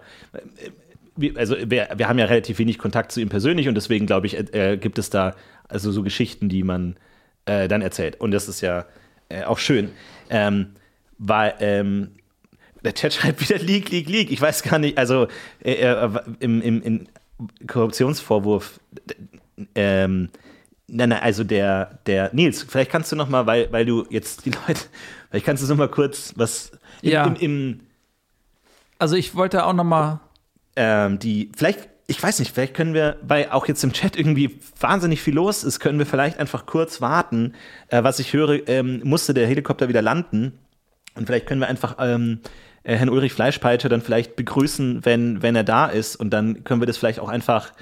[1.35, 4.37] also wir, wir haben ja relativ wenig Kontakt zu ihm persönlich und deswegen glaube ich,
[4.37, 5.33] äh, äh, gibt es da
[5.67, 6.97] also so Geschichten, die man
[7.45, 8.19] äh, dann erzählt.
[8.19, 8.85] Und das ist ja
[9.29, 9.89] äh, auch schön,
[10.29, 10.75] ähm,
[11.17, 12.11] weil ähm,
[12.83, 14.31] der Chat schreibt wieder Leak, Leak, Leak.
[14.31, 15.27] Ich weiß gar nicht, also
[15.63, 16.09] äh, äh,
[16.39, 17.07] im, im, im
[17.65, 18.79] Korruptionsvorwurf,
[19.73, 20.29] ähm,
[20.87, 24.45] Nein, nein, also der, der Nils, vielleicht kannst du noch mal, weil, weil du jetzt
[24.45, 24.81] die Leute,
[25.35, 26.71] vielleicht kannst du noch mal kurz was
[27.01, 27.25] im, Ja.
[27.25, 27.79] im, im
[28.99, 30.21] also ich wollte auch noch mal
[30.77, 34.59] ähm, die, vielleicht, ich weiß nicht, vielleicht können wir, weil auch jetzt im Chat irgendwie
[34.79, 37.53] wahnsinnig viel los ist, können wir vielleicht einfach kurz warten.
[37.89, 40.53] Äh, was ich höre, ähm, musste der Helikopter wieder landen
[41.15, 42.39] und vielleicht können wir einfach ähm,
[42.83, 46.81] äh, Herrn Ulrich Fleischpeitscher dann vielleicht begrüßen, wenn, wenn er da ist und dann können
[46.81, 47.73] wir das vielleicht auch einfach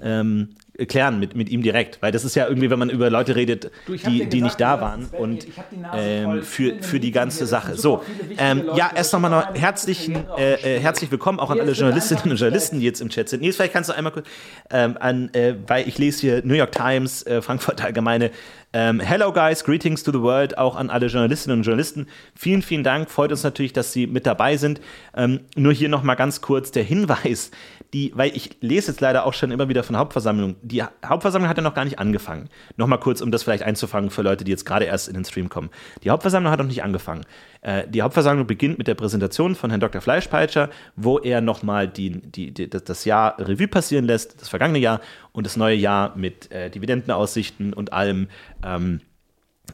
[0.00, 0.54] ähm,
[0.86, 3.70] klären mit, mit ihm direkt, weil das ist ja irgendwie, wenn man über Leute redet,
[3.86, 5.46] Du, die, dir die gesagt, nicht da waren und
[5.94, 7.76] ähm, für, für die ganze Sache.
[7.76, 8.02] So,
[8.38, 12.36] ähm, ja, erst nochmal noch herzlichen, äh, äh, herzlich willkommen auch an alle Journalistinnen und
[12.36, 13.40] Journalisten, die jetzt im Chat sind.
[13.42, 14.26] Nils, vielleicht kannst du einmal kurz
[14.70, 18.30] ähm, an, äh, weil ich lese hier New York Times, äh, Frankfurt Allgemeine.
[18.74, 22.06] Ähm, hello guys, greetings to the world, auch an alle Journalistinnen und Journalisten.
[22.34, 23.10] Vielen, vielen Dank.
[23.10, 24.80] Freut uns natürlich, dass Sie mit dabei sind.
[25.14, 27.50] Ähm, nur hier noch mal ganz kurz der Hinweis,
[27.92, 30.56] die, weil ich lese jetzt leider auch schon immer wieder von Hauptversammlung.
[30.72, 32.48] Die Hauptversammlung hat ja noch gar nicht angefangen.
[32.76, 35.24] Noch mal kurz, um das vielleicht einzufangen für Leute, die jetzt gerade erst in den
[35.24, 35.68] Stream kommen.
[36.02, 37.24] Die Hauptversammlung hat noch nicht angefangen.
[37.60, 40.00] Äh, die Hauptversammlung beginnt mit der Präsentation von Herrn Dr.
[40.00, 44.78] Fleischpeitscher, wo er noch mal die, die, die, das- Jahr Revue passieren lässt, das vergangene
[44.78, 45.00] Jahr
[45.32, 48.28] und das neue Jahr mit äh, Dividendenaussichten und allem
[48.64, 49.00] ähm,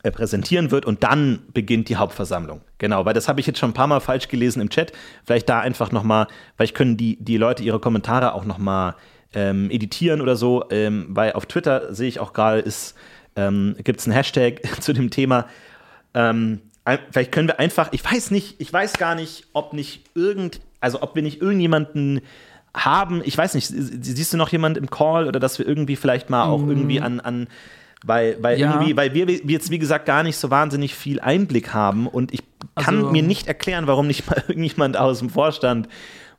[0.02, 2.60] äh, präsentieren wird und dann beginnt die Hauptversammlung.
[2.78, 4.92] Genau, weil das habe ich jetzt schon ein paar Mal falsch gelesen im Chat.
[5.24, 6.26] Vielleicht da einfach nochmal,
[6.56, 8.94] vielleicht können die, die Leute ihre Kommentare auch nochmal
[9.34, 12.64] ähm, editieren oder so, ähm, weil auf Twitter sehe ich auch gerade,
[13.36, 15.46] ähm, gibt es einen Hashtag zu dem Thema.
[16.14, 16.60] Ähm,
[17.10, 21.02] vielleicht können wir einfach, ich weiß nicht, ich weiß gar nicht, ob nicht irgend, also
[21.02, 22.22] ob wir nicht irgendjemanden
[22.74, 26.30] haben, ich weiß nicht, siehst du noch jemand im Call oder dass wir irgendwie vielleicht
[26.30, 26.70] mal auch mm.
[26.70, 27.48] irgendwie an, an
[28.04, 28.72] weil, weil, ja.
[28.72, 32.32] irgendwie, weil wir, wir jetzt, wie gesagt, gar nicht so wahnsinnig viel Einblick haben und
[32.32, 32.42] ich
[32.76, 35.88] kann also, mir nicht erklären, warum nicht mal irgendjemand aus dem Vorstand,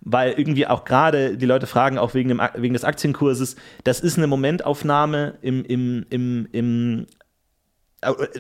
[0.02, 4.18] weil irgendwie auch gerade die Leute fragen, auch wegen, dem, wegen des Aktienkurses, das ist
[4.18, 7.06] eine Momentaufnahme im, im, im, im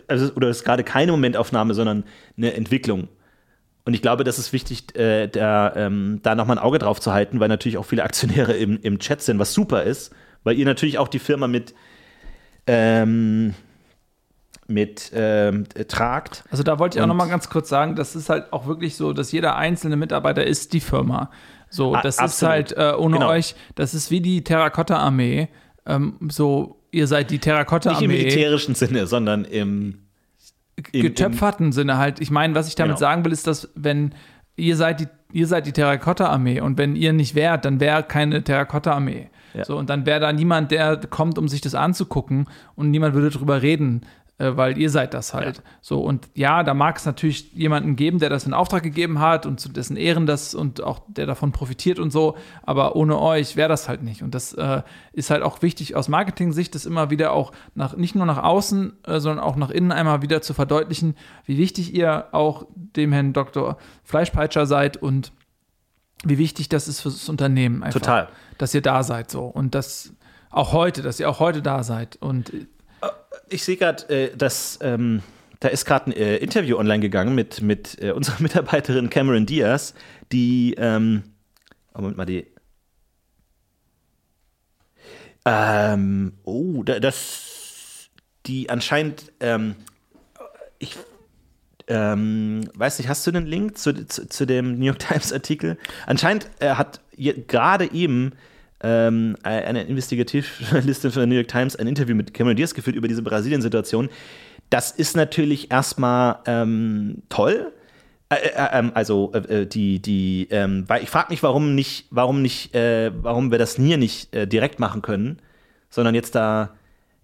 [0.07, 2.05] also, oder ist gerade keine Momentaufnahme, sondern
[2.38, 3.10] eine Entwicklung.
[3.86, 7.12] Und ich glaube, das ist wichtig, äh, da, ähm, da nochmal ein Auge drauf zu
[7.12, 10.66] halten, weil natürlich auch viele Aktionäre im, im Chat sind, was super ist, weil ihr
[10.66, 11.74] natürlich auch die Firma mit
[12.68, 13.55] ähm,
[14.70, 16.44] mit ähm, tragt.
[16.52, 18.96] Also da wollte ich auch noch mal ganz kurz sagen, das ist halt auch wirklich
[18.96, 21.32] so, dass jeder einzelne Mitarbeiter ist die Firma.
[21.70, 23.30] So, das ist halt äh, ohne genau.
[23.30, 25.50] euch, das ist wie die Terrakotta-Armee.
[25.86, 28.08] Ähm, so, ihr seid die Terrakotta-Armee.
[28.08, 30.00] Nicht im militärischen Sinne, sondern im,
[30.92, 32.20] im getöpferten Sinne halt.
[32.22, 33.00] Ich meine, was ich damit genau.
[33.00, 34.14] sagen will, ist, dass wenn
[34.56, 38.44] ihr seid die, ihr seid die Terrakotta-Armee und wenn ihr nicht wärt, dann wäre keine
[38.44, 39.30] Terrakotta-Armee.
[39.54, 39.66] Ja.
[39.66, 43.30] So, und dann wäre da niemand, der kommt, um sich das anzugucken und niemand würde
[43.30, 44.02] drüber reden,
[44.40, 45.58] äh, weil ihr seid das halt.
[45.58, 45.64] Ja.
[45.82, 49.46] So, und ja, da mag es natürlich jemanden geben, der das in Auftrag gegeben hat
[49.46, 53.58] und zu dessen Ehren das und auch der davon profitiert und so, aber ohne euch
[53.58, 54.24] wäre das halt nicht.
[54.24, 54.82] Und das äh,
[55.12, 58.94] ist halt auch wichtig aus Marketing-Sicht, das immer wieder auch nach, nicht nur nach außen,
[59.06, 61.16] äh, sondern auch nach innen einmal wieder zu verdeutlichen,
[61.46, 63.78] wie wichtig ihr auch dem Herrn Dr.
[64.04, 65.34] Fleischpeitscher seid und
[66.24, 68.00] wie wichtig das ist für das Unternehmen einfach.
[68.00, 68.30] Total.
[68.58, 69.46] Dass ihr da seid so.
[69.46, 70.14] Und das
[70.50, 72.18] auch heute, dass ihr auch heute da seid.
[72.18, 72.52] Und
[73.50, 75.22] ich sehe gerade, äh, dass ähm,
[75.60, 79.93] da ist gerade ein äh, Interview online gegangen mit, mit äh, unserer Mitarbeiterin Cameron Diaz,
[80.32, 81.24] die ähm,
[81.93, 82.47] oh, Moment mal, die
[85.45, 88.10] ähm, oh, das
[88.45, 89.76] die anscheinend ähm,
[90.80, 90.95] ich
[91.88, 95.78] ähm, weiß nicht, hast du einen Link zu, zu, zu dem New York Times Artikel?
[96.06, 97.02] Anscheinend äh, hat
[97.47, 98.34] gerade eben
[98.82, 103.08] ähm, eine Investigativjournalistin von der New York Times ein Interview mit Cameron Diaz geführt über
[103.08, 104.10] diese Brasilien-Situation.
[104.70, 107.74] Das ist natürlich erstmal ähm, toll.
[108.30, 111.76] Äh, äh, äh ähm, also äh, äh, die, die, ähm, weil ich frage mich, warum
[111.76, 115.42] nicht, warum nicht, äh, warum wir das hier nicht direkt machen können,
[115.90, 116.76] sondern jetzt da,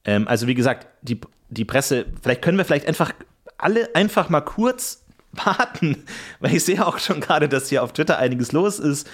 [0.03, 3.13] ähm, also wie gesagt, die, die Presse, vielleicht können wir vielleicht einfach
[3.57, 6.03] alle einfach mal kurz warten,
[6.39, 9.07] weil ich sehe auch schon gerade, dass hier auf Twitter einiges los ist.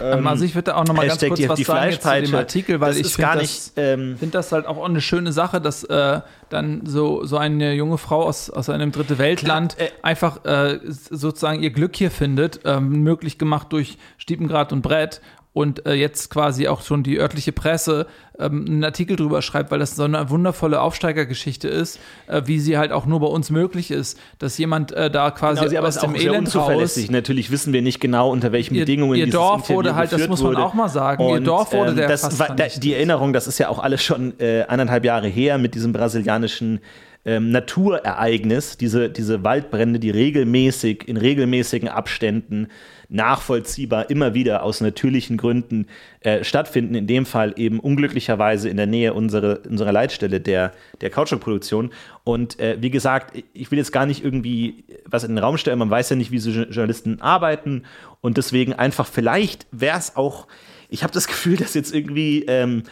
[0.00, 2.80] Ähm, also ich würde auch noch mal ganz kurz was sagen jetzt zu dem Artikel,
[2.80, 6.20] weil das ich finde das, ähm, find das halt auch eine schöne Sache, dass äh,
[6.48, 11.62] dann so, so eine junge Frau aus, aus einem dritte Weltland äh, einfach äh, sozusagen
[11.62, 15.20] ihr Glück hier findet, ähm, möglich gemacht durch Stiepengrad und Brett
[15.54, 18.06] und äh, jetzt quasi auch schon die örtliche Presse
[18.40, 22.76] ähm, einen Artikel drüber schreibt, weil das so eine wundervolle Aufsteigergeschichte ist, äh, wie sie
[22.76, 26.16] halt auch nur bei uns möglich ist, dass jemand äh, da quasi genau, aus dem
[26.16, 26.98] Elend raus.
[27.08, 30.42] Natürlich wissen wir nicht genau unter welchen ihr, Bedingungen ihr Dorf wurde halt, das muss
[30.42, 33.32] man auch mal sagen, und, ihr Dorf wurde ähm, der das war, da, Die Erinnerung,
[33.32, 36.80] das ist ja auch alles schon äh, anderthalb Jahre her mit diesem brasilianischen
[37.24, 42.68] ähm, Naturereignis, diese, diese Waldbrände, die regelmäßig, in regelmäßigen Abständen
[43.08, 45.86] nachvollziehbar immer wieder aus natürlichen Gründen
[46.20, 46.94] äh, stattfinden.
[46.94, 51.90] In dem Fall eben unglücklicherweise in der Nähe unserer, unserer Leitstelle der, der Kautschukproduktion.
[52.24, 55.78] Und äh, wie gesagt, ich will jetzt gar nicht irgendwie was in den Raum stellen.
[55.78, 57.84] Man weiß ja nicht, wie so Journalisten arbeiten.
[58.20, 60.46] Und deswegen einfach, vielleicht wäre es auch,
[60.88, 62.82] ich habe das Gefühl, dass jetzt irgendwie ähm,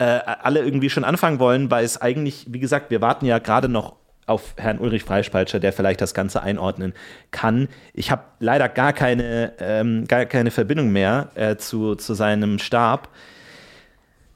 [0.00, 3.68] äh, alle irgendwie schon anfangen wollen, weil es eigentlich, wie gesagt, wir warten ja gerade
[3.68, 6.94] noch auf Herrn Ulrich Freispalcher, der vielleicht das Ganze einordnen
[7.32, 7.68] kann.
[7.92, 13.10] Ich habe leider gar keine, ähm, gar keine Verbindung mehr äh, zu, zu seinem Stab.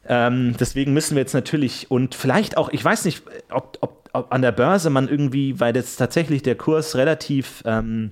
[0.07, 4.31] Ähm, deswegen müssen wir jetzt natürlich und vielleicht auch, ich weiß nicht, ob, ob, ob
[4.33, 8.11] an der Börse man irgendwie, weil jetzt tatsächlich der Kurs relativ, ähm,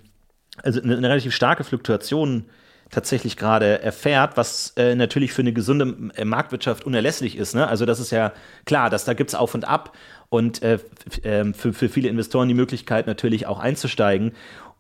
[0.63, 2.47] also eine, eine, relativ starke Fluktuation
[2.93, 7.55] tatsächlich gerade erfährt, was äh, natürlich für eine gesunde äh, Marktwirtschaft unerlässlich ist.
[7.55, 7.67] Ne?
[7.67, 8.33] Also das ist ja
[8.67, 9.97] klar, dass da gibt es auf und ab
[10.29, 10.79] und äh,
[11.25, 14.33] ähm, für, für viele Investoren die Möglichkeit natürlich auch einzusteigen.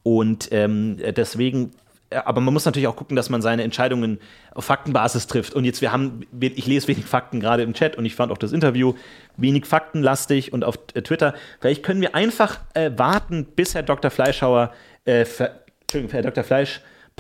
[0.05, 1.73] Und ähm, deswegen
[2.11, 4.19] äh, aber man muss natürlich auch gucken, dass man seine Entscheidungen
[4.55, 5.55] auf Faktenbasis trifft.
[5.55, 8.39] Und jetzt, wir haben, ich lese wenig Fakten gerade im Chat und ich fand auch
[8.39, 8.95] das Interview
[9.37, 11.35] wenig faktenlastig und auf äh, Twitter.
[11.61, 14.11] Vielleicht können wir einfach äh, warten, bis Herr Dr.
[14.11, 14.73] Fleischhauer,
[15.07, 15.25] äh,
[16.11, 16.45] Herr Dr.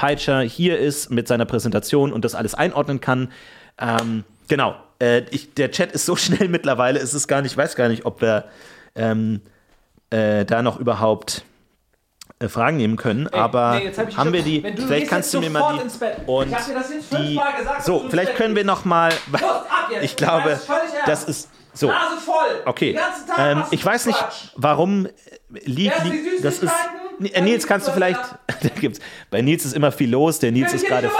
[0.02, 3.30] Fleischpeitscher hier ist mit seiner Präsentation und das alles einordnen kann.
[3.78, 7.56] Ähm, genau, äh, ich, der Chat ist so schnell mittlerweile, es ist gar nicht, ich
[7.56, 8.44] weiß gar nicht, ob wir.
[8.94, 9.40] Ähm,
[10.10, 11.42] äh, da noch überhaupt
[12.38, 15.76] äh, Fragen nehmen können, aber nee, hab haben wir die, vielleicht kannst du mir mal
[15.76, 16.18] die ins Bett.
[16.26, 18.66] und Ich hab dir das jetzt die, fünfmal gesagt, so, vielleicht können wir gehst.
[18.66, 20.04] noch mal, Los, ab jetzt.
[20.04, 20.60] ich glaube,
[21.06, 22.62] Das ist so, Nase voll.
[22.66, 24.48] okay, Den ganzen Tag ähm, ich weiß nicht, Quatsch.
[24.56, 25.10] warum äh,
[25.64, 26.72] liegt, liegt das ist,
[27.32, 28.20] äh, Nils, kannst du vielleicht,
[28.62, 29.00] da gibt's,
[29.30, 31.10] bei Nils ist immer viel los, der Nils ist gerade,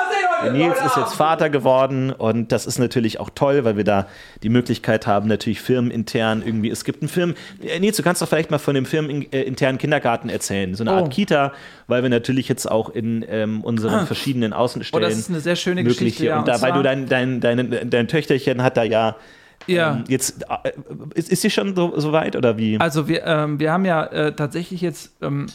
[0.42, 1.14] der Nils ist jetzt.
[1.14, 4.09] Vater geworden und das ist natürlich auch toll, weil wir da
[4.42, 8.28] die Möglichkeit haben, natürlich firmenintern irgendwie, es gibt einen Firmen, äh, Nils, du kannst doch
[8.28, 10.96] vielleicht mal von dem firmeninternen Kindergarten erzählen, so eine Oh.
[10.96, 11.53] Art Kita,
[11.86, 15.57] weil wir natürlich jetzt auch in ähm, unseren verschiedenen Außenstellen Oh, das ist eine sehr
[15.57, 18.82] schöne mögliche, Geschichte, ja, und da, weil du dein, dein, dein, dein Töchterchen hat da
[18.82, 19.16] ja
[19.66, 19.96] Ja.
[19.96, 20.72] ähm, jetzt, äh,
[21.14, 22.78] ist, ist sie schon so, so weit oder wie?
[22.78, 25.46] Also wir, ähm, wir haben ja äh, tatsächlich jetzt ähm,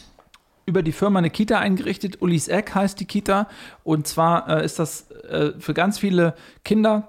[0.66, 2.20] über die Firma eine Kita eingerichtet.
[2.20, 3.48] Ulis Eck heißt die Kita.
[3.84, 6.34] Und zwar äh, ist das äh, für ganz viele
[6.64, 7.08] Kinder,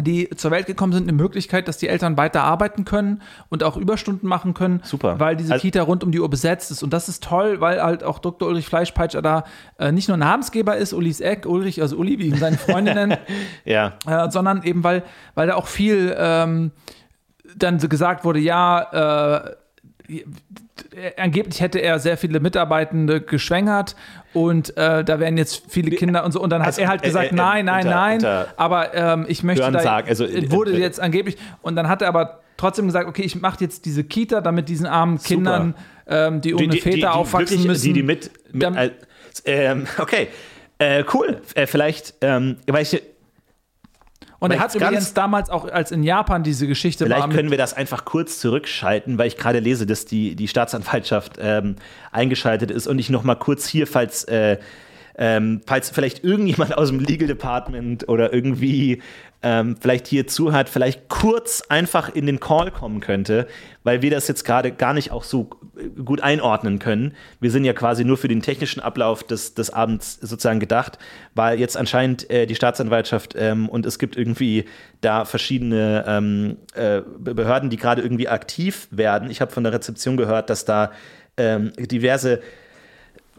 [0.00, 3.20] die zur Welt gekommen sind, eine Möglichkeit, dass die Eltern weiter arbeiten können
[3.50, 5.20] und auch Überstunden machen können, Super.
[5.20, 6.82] weil diese Also- Kita rund um die Uhr besetzt ist.
[6.82, 8.48] Und das ist toll, weil halt auch Dr.
[8.48, 9.44] Ulrich Fleischpeitscher da
[9.78, 13.18] äh, nicht nur Namensgeber ist, Ulis Eck, Ulrich, also Uli, wie ihn seine Freunde nennen,
[13.64, 13.92] ja.
[14.06, 15.02] äh, sondern eben weil,
[15.34, 16.70] weil da auch viel ähm,
[17.54, 19.56] dann so gesagt wurde, ja, äh,
[21.16, 23.94] angeblich hätte er sehr viele Mitarbeitende geschwängert
[24.34, 26.40] und äh, da wären jetzt viele Kinder und so.
[26.40, 28.94] Und dann hat Also, er halt äh, gesagt, äh, nein, nein, unter- nein, unter aber
[28.94, 32.08] ähm, ich möchte da, Hörensagen, also, äh, wurde äh, jetzt angeblich, und dann hat er
[32.08, 35.74] aber trotzdem gesagt, okay, ich mache jetzt diese Kita, damit diesen armen Kindern,
[36.06, 37.84] ähm, die ohne Väter aufwachsen wirklich, müssen.
[37.84, 38.90] Die, die mit, mit äh,
[39.44, 40.28] ähm, okay,
[40.78, 41.40] äh, cool.
[41.54, 43.02] Äh, vielleicht, ähm, weil ich,
[44.42, 47.32] und er vielleicht hat ganz- übrigens damals auch, als in Japan diese Geschichte war, vielleicht
[47.34, 51.76] können wir das einfach kurz zurückschalten, weil ich gerade lese, dass die, die Staatsanwaltschaft ähm,
[52.10, 54.58] eingeschaltet ist und ich noch mal kurz hier, falls äh,
[55.16, 59.02] ähm, falls vielleicht irgendjemand aus dem Legal Department oder irgendwie
[59.42, 63.46] ähm, vielleicht hier zuhört, vielleicht kurz einfach in den Call kommen könnte,
[63.82, 65.50] weil wir das jetzt gerade gar nicht auch so
[66.04, 67.14] gut einordnen können.
[67.40, 70.98] Wir sind ja quasi nur für den technischen Ablauf des, des Abends sozusagen gedacht,
[71.34, 74.66] weil jetzt anscheinend äh, die Staatsanwaltschaft ähm, und es gibt irgendwie
[75.00, 79.30] da verschiedene ähm, äh, Behörden, die gerade irgendwie aktiv werden.
[79.30, 80.92] Ich habe von der Rezeption gehört, dass da
[81.36, 82.40] ähm, diverse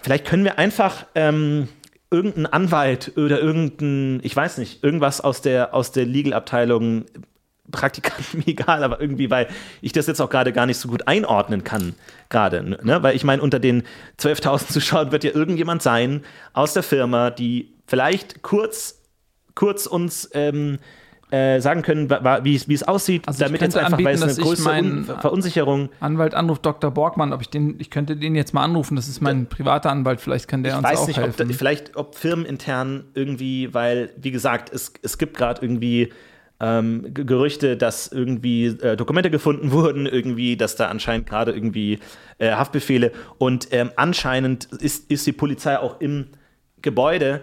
[0.04, 1.06] Vielleicht können wir einfach
[2.14, 7.06] irgendeinen Anwalt oder irgendein, ich weiß nicht, irgendwas aus der, aus der Legal-Abteilung,
[7.72, 9.48] Praktikanten, egal, aber irgendwie, weil
[9.82, 11.96] ich das jetzt auch gerade gar nicht so gut einordnen kann,
[12.30, 12.64] gerade.
[12.64, 13.02] Ne?
[13.02, 13.84] Weil ich meine, unter den
[14.20, 19.02] 12.000 Zuschauern wird ja irgendjemand sein aus der Firma, die vielleicht kurz,
[19.56, 20.80] kurz uns ähm,
[21.34, 24.78] äh, sagen können, wie es aussieht, Also damit jetzt einfach, weil es anbieten, eine größere
[24.78, 26.92] Un Ver Verunsicherung Anwalt anruft Dr.
[26.92, 28.96] Borgmann, ob ich den, ich könnte den jetzt mal anrufen.
[28.96, 31.48] Das ist mein privater Anwalt, vielleicht kann der Ich uns weiß auch nicht, ob helfen.
[31.48, 36.14] da, vielleicht ob firmenintern irgendwie, weil, wie gesagt, es, es gibt gerade irgendwie
[36.60, 41.98] ähm, Gerüchte, dass irgendwie äh, Dokumente gefunden wurden, irgendwie, dass da anscheinend gerade irgendwie
[42.38, 46.28] äh, Haftbefehle und ähm, anscheinend ist, ist die Polizei auch im
[46.84, 47.42] Gebäude.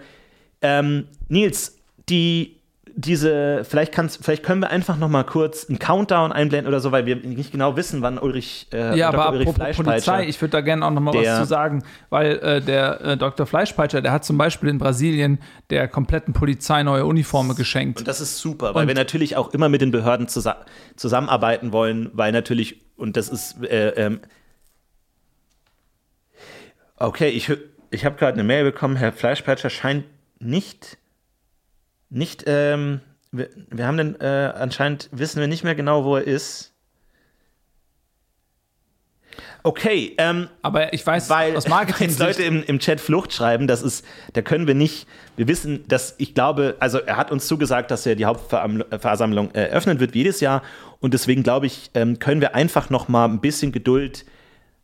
[0.61, 1.77] Ähm, Nils,
[2.07, 2.60] die
[2.95, 6.91] diese, vielleicht kannst, vielleicht können wir einfach noch mal kurz einen Countdown einblenden oder so,
[6.91, 9.25] weil wir nicht genau wissen, wann Ulrich, äh, ja, Dr.
[9.25, 11.83] aber Ulrich apropos Polizei, ich würde da gerne auch noch mal Der- was zu sagen,
[12.09, 13.45] weil äh, der äh, Dr.
[13.45, 15.39] Fleischpeitscher, der hat zum Beispiel in Brasilien
[15.69, 17.99] der kompletten Polizei neue Uniformen geschenkt.
[17.99, 20.57] Und das ist super, weil Und- wir natürlich auch immer mit den Behörden zusa
[20.95, 24.19] zusammenarbeiten wollen, weil natürlich, und das ist, äh, ähm,
[26.97, 27.51] okay, ich,
[27.89, 30.05] ich habe gerade eine Mail bekommen, Herr Fleischpeitscher scheint
[30.39, 30.97] nicht,
[32.11, 32.99] nicht, ähm,
[33.31, 36.73] wir, wir haben den, äh, anscheinend wissen wir nicht mehr genau, wo er ist.
[39.63, 43.67] Okay, ähm, Aber ich weiß weil aus Marketing jetzt Leute im, im Chat Flucht schreiben,
[43.67, 45.07] das ist, da können wir nicht,
[45.37, 49.67] wir wissen, dass ich glaube, also er hat uns zugesagt, dass er die Hauptversammlung äh,
[49.67, 50.63] eröffnen wird wie jedes Jahr
[50.99, 54.25] und deswegen glaube ich, ähm, können wir einfach noch mal ein bisschen Geduld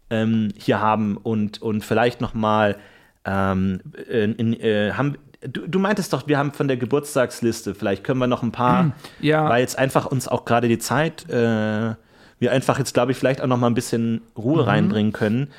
[0.10, 2.78] ähm, hier haben und, und vielleicht noch mal
[3.26, 8.04] ähm, in, in, äh, haben, du, du meintest doch, wir haben von der Geburtstagsliste, vielleicht
[8.04, 9.50] können wir noch ein paar, Ja.
[9.50, 11.96] weil jetzt einfach uns auch gerade die Zeit, äh,
[12.40, 15.50] wir einfach jetzt, glaube ich, vielleicht auch noch mal ein bisschen Ruhe reinbringen können.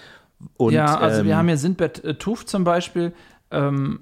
[0.57, 3.13] Und, ja, also wir ähm, haben hier Sindbert äh, Tuf zum Beispiel
[3.51, 4.01] ähm,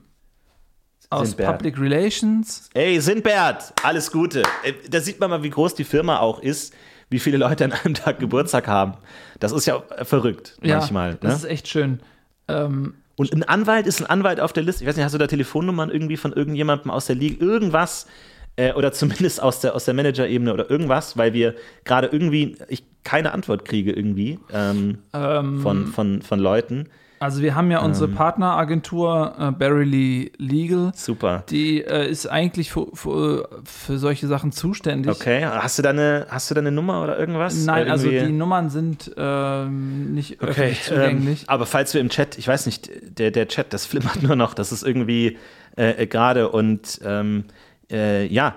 [1.09, 1.59] aus Sindbert.
[1.59, 2.69] Public Relations.
[2.75, 4.43] Ey, Sindbert, alles Gute.
[4.65, 6.75] Äh, Da sieht man mal, wie groß die Firma auch ist,
[7.09, 8.95] wie viele Leute an einem Tag Geburtstag haben.
[9.41, 11.15] Das ist ja verrückt Ja, manchmal.
[11.15, 11.37] das Ne?
[11.37, 12.01] ist echt schön.
[12.49, 14.85] Ähm, Und ein Anwalt ist ein Anwalt auf der Liste.
[14.85, 17.45] Ich weiß nicht, hast du da Telefonnummern irgendwie von irgendjemandem aus der Liga?
[17.45, 18.07] Irgendwas?
[18.57, 21.55] Äh, oder zumindest aus der, aus der Manager-Ebene oder irgendwas, weil wir
[21.85, 26.89] gerade irgendwie, ich keine Antwort kriege irgendwie ähm, ähm, von, von, von Leuten.
[27.19, 30.93] Also wir haben ja unsere Partneragentur äh, Barely Legal.
[30.95, 31.45] Super.
[31.49, 35.13] Die äh, ist eigentlich für, für, für solche Sachen zuständig.
[35.13, 37.65] Okay, hast du da eine, hast du da eine Nummer oder irgendwas?
[37.65, 41.41] Nein, also die Nummern sind ähm, nicht Okay, öffentlich zugänglich.
[41.43, 44.37] ähm, aber falls wir im Chat, ich weiß nicht, der, der Chat, das flimmert nur
[44.37, 45.39] noch, das ist irgendwie
[45.77, 47.45] äh, äh, gerade und ähm,
[47.91, 48.57] äh, ja,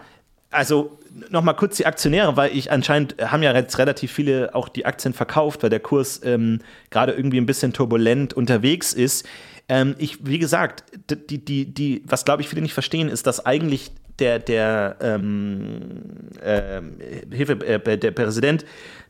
[0.51, 0.98] also
[1.29, 4.85] nochmal kurz die Aktionäre, weil ich anscheinend äh, haben ja jetzt relativ viele auch die
[4.85, 6.59] Aktien verkauft, weil der Kurs ähm,
[6.89, 9.27] gerade irgendwie ein bisschen turbulent unterwegs ist.
[9.67, 13.45] Ähm, ich, wie gesagt, die, die, die, was glaube ich viele nicht verstehen, ist, dass
[13.45, 16.01] eigentlich der, der ähm,
[16.43, 16.97] ähm,
[17.31, 18.65] Hilfe, äh, der Präsident,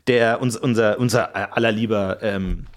[0.07, 2.67] der uns, unser, unser äh, allerlieber ähm,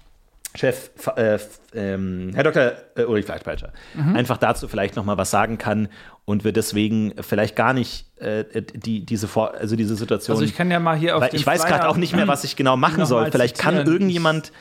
[0.55, 1.39] Chef, äh,
[1.73, 2.73] ähm, Herr Dr.
[2.95, 3.73] äh, Ulrich Fleischpeitscher,
[4.13, 5.89] einfach dazu vielleicht noch mal was sagen kann
[6.25, 10.35] und wir deswegen vielleicht gar nicht äh, die, diese, Vor also diese Situation.
[10.35, 12.43] Also ich kann ja mal hier auf weil ich weiß gerade auch nicht mehr, was
[12.43, 13.31] ich genau machen soll.
[13.31, 13.93] Vielleicht kann zitieren.
[13.93, 14.51] irgendjemand,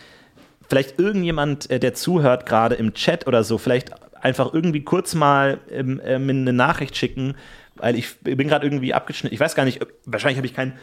[0.69, 5.59] vielleicht irgendjemand, äh, der zuhört, gerade im Chat oder so, vielleicht einfach irgendwie kurz mal
[5.71, 7.35] ähm, ähm, eine Nachricht schicken,
[7.77, 9.35] weil ich bin gerade irgendwie abgeschnitten.
[9.35, 10.79] Ich weiß gar nicht, wahrscheinlich habe ich kein,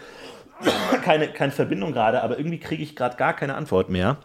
[1.04, 4.18] keine, keine Verbindung gerade, aber irgendwie kriege ich gerade gar keine Antwort mehr.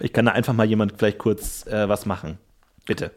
[0.00, 2.38] Ich kann da einfach mal jemand vielleicht kurz äh, was machen.
[2.86, 3.10] Bitte.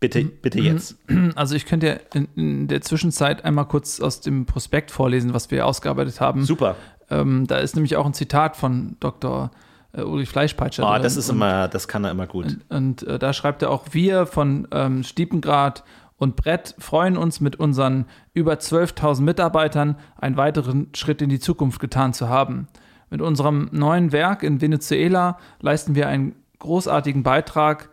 [0.00, 0.32] Bitte, Mhm.
[0.42, 0.96] bitte jetzt.
[1.34, 5.50] Also ich könnte ja in, in der Zwischenzeit einmal kurz aus dem Prospekt vorlesen, was
[5.50, 6.44] wir ausgearbeitet haben.
[6.44, 6.76] Super.
[7.10, 9.50] Ähm, da ist nämlich auch ein Zitat von Dr.
[9.92, 10.84] äh, Ulrich Fleischpeitscher.
[10.88, 11.02] Oh, drin.
[11.02, 12.58] das ist Und- immer, das kann er immer gut.
[12.68, 15.82] Und äh, da schreibt er auch, wir von ähm, Stiepengrad
[16.16, 21.80] und Brett freuen uns mit unseren über 12.000 Mitarbeitern einen weiteren Schritt in die Zukunft
[21.80, 22.68] getan zu haben.
[23.10, 27.88] Mit unserem neuen Werk in Venezuela leisten wir einen großartigen Beitrag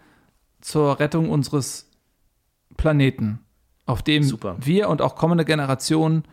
[0.62, 1.90] zur Rettung unseres
[2.78, 3.40] Planeten,
[3.86, 4.58] auf dem Super.
[4.60, 6.24] wir und auch kommende Generationen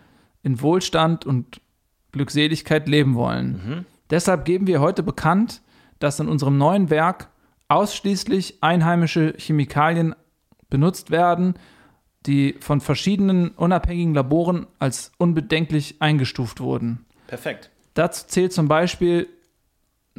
[0.42, 1.60] in Wohlstand und
[2.12, 3.86] Glückseligkeit leben wollen.
[4.10, 5.62] Deshalb geben wir heute bekannt,
[5.98, 7.28] dass in unserem neuen Werk
[7.68, 10.14] ausschließlich einheimische Chemikalien
[10.68, 11.54] benutzt werden,
[12.26, 17.04] die von verschiedenen unabhängigen Laboren als unbedenklich eingestuft wurden.
[17.26, 17.70] Perfekt.
[17.94, 19.28] Dazu zählt zum Beispiel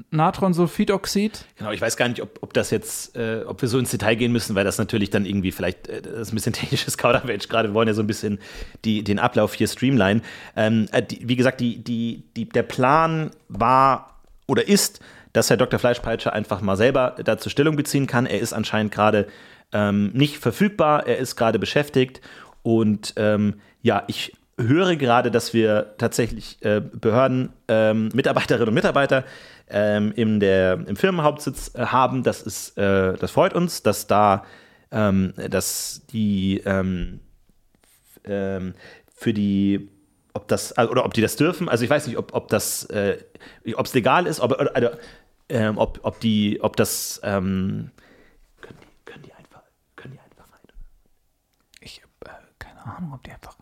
[0.10, 3.92] Natronsulfidoxid, Genau, ich weiß gar nicht, ob, ob das jetzt, äh, ob wir so ins
[3.92, 6.98] Detail gehen müssen, weil das natürlich dann irgendwie vielleicht, äh, das ist ein bisschen technisches
[6.98, 8.40] Kauderwelsch gerade, wir wollen ja so ein bisschen
[8.86, 10.22] die, den Ablauf hier streamline.
[10.56, 15.00] Ähm, äh, wie gesagt, die, die, die, der Plan war oder ist,
[15.32, 15.80] dass Herr Dr.
[15.80, 18.26] Fleischpeitscher einfach mal selber dazu Stellung beziehen kann.
[18.26, 19.28] Er ist anscheinend gerade
[19.72, 22.22] ähm, nicht verfügbar, er ist gerade beschäftigt
[22.64, 29.24] und ähm, ja, ich höre gerade, dass wir tatsächlich äh, Behörden, ähm, Mitarbeiterinnen und Mitarbeiter
[29.68, 32.24] ähm, in der, im Firmenhauptsitz äh, haben.
[32.24, 34.46] Das ist, äh, das freut uns, dass da,
[34.92, 37.20] ähm, dass die ähm,
[38.26, 38.76] ähm,
[39.16, 39.90] für die,
[40.34, 41.68] ob das, äh, oder ob die das dürfen.
[41.68, 43.18] Also ich weiß nicht, ob, ob das, äh,
[43.76, 45.00] ob es legal ist, ob, oder,
[45.50, 47.92] ähm, ob, ob die, ob das, können
[48.62, 49.64] die, können die einfach,
[49.96, 50.60] können die einfach rein.
[51.82, 53.58] ich habe äh, keine Ahnung, ob die einfach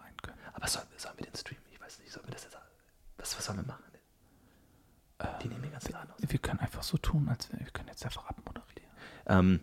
[0.61, 1.57] Aber sollen wir, sollen wir den Stream?
[1.73, 2.57] Ich weiß nicht, sollen wir das jetzt,
[3.17, 3.83] was, was sollen wir machen?
[5.43, 6.17] Die nehmen den ganzen Laden aus.
[6.27, 8.89] Wir können einfach so tun, als wir, wir können jetzt einfach abmoderieren.
[9.27, 9.59] Ähm,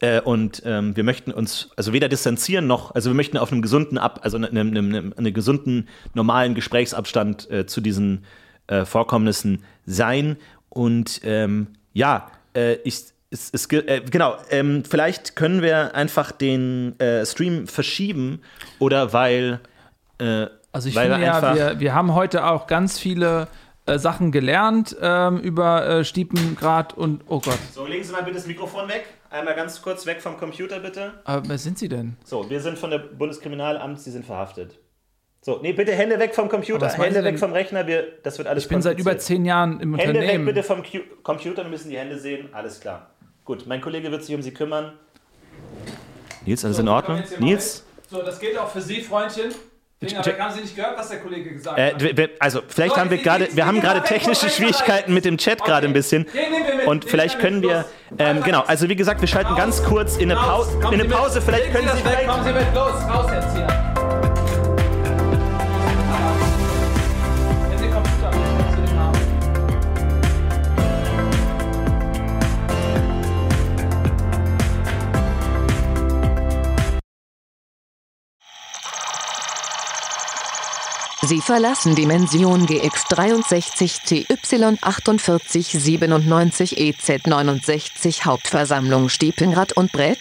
[0.00, 3.62] äh, und ähm, wir möchten uns also weder distanzieren noch, also wir möchten auf einem
[3.62, 8.24] gesunden Ab, also einem, einem, einem, einem gesunden, normalen Gesprächsabstand äh, zu diesen
[8.66, 10.36] äh, Vorkommnissen sein.
[10.68, 16.98] Und ähm, ja, äh, ich, es, es, äh, genau, ähm, vielleicht können wir einfach den
[17.00, 18.40] äh, Stream verschieben
[18.78, 19.60] oder weil.
[20.20, 23.48] Äh, Also ich finde ja, wir, wir haben heute auch ganz viele
[23.86, 28.36] äh, Sachen gelernt ähm, über äh, Stiepengrad und, oh Gott, So, legen Sie mal bitte
[28.36, 29.06] das Mikrofon weg.
[29.30, 31.14] Einmal ganz kurz weg vom Computer, bitte.
[31.24, 32.16] aber wer sind sie denn?
[32.24, 34.78] So, wir sind von der Bundeskriminalamt, Sie sind verhaftet.
[35.42, 38.64] So, nee, bitte Hände weg vom Computer, Hände weg vom Rechner, wir, das wird alles
[38.64, 40.44] Ich bin seit über zehn Jahren im Hände weg Unternehmen.
[40.44, 43.10] bitte vom Q Computer, wir müssen die Hände sehen, alles klar.
[43.44, 44.92] Gut, mein Kollege wird sich um Sie kümmern.
[46.44, 47.22] Nils, alles in Ordnung?
[47.38, 47.84] Nils?
[48.10, 49.52] So, das gilt auch für Sie, Freundchen.
[50.00, 50.40] Finger weg.
[50.40, 53.18] haben Sie nicht gehört, was der Kollege gesagt Äh, wir- also, vielleicht So, haben wir
[53.18, 56.26] gerade, wir haben gerade weg technische Schwierigkeiten mit dem Chat gerade ein bisschen.
[56.32, 57.84] Mit, Und vielleicht können wir,
[58.18, 61.42] ähm, genau, also wie gesagt, wir schalten ganz kurz in eine, Pause, in eine Pause,
[61.42, 62.26] vielleicht können Sie vielleicht...
[62.28, 63.59] Kommen Sie mit, los, raus jetzt hier.
[81.30, 90.18] Sie verlassen Dimension GX63 TY48 97 EZ69 Hauptversammlung Stiepenrad und Brett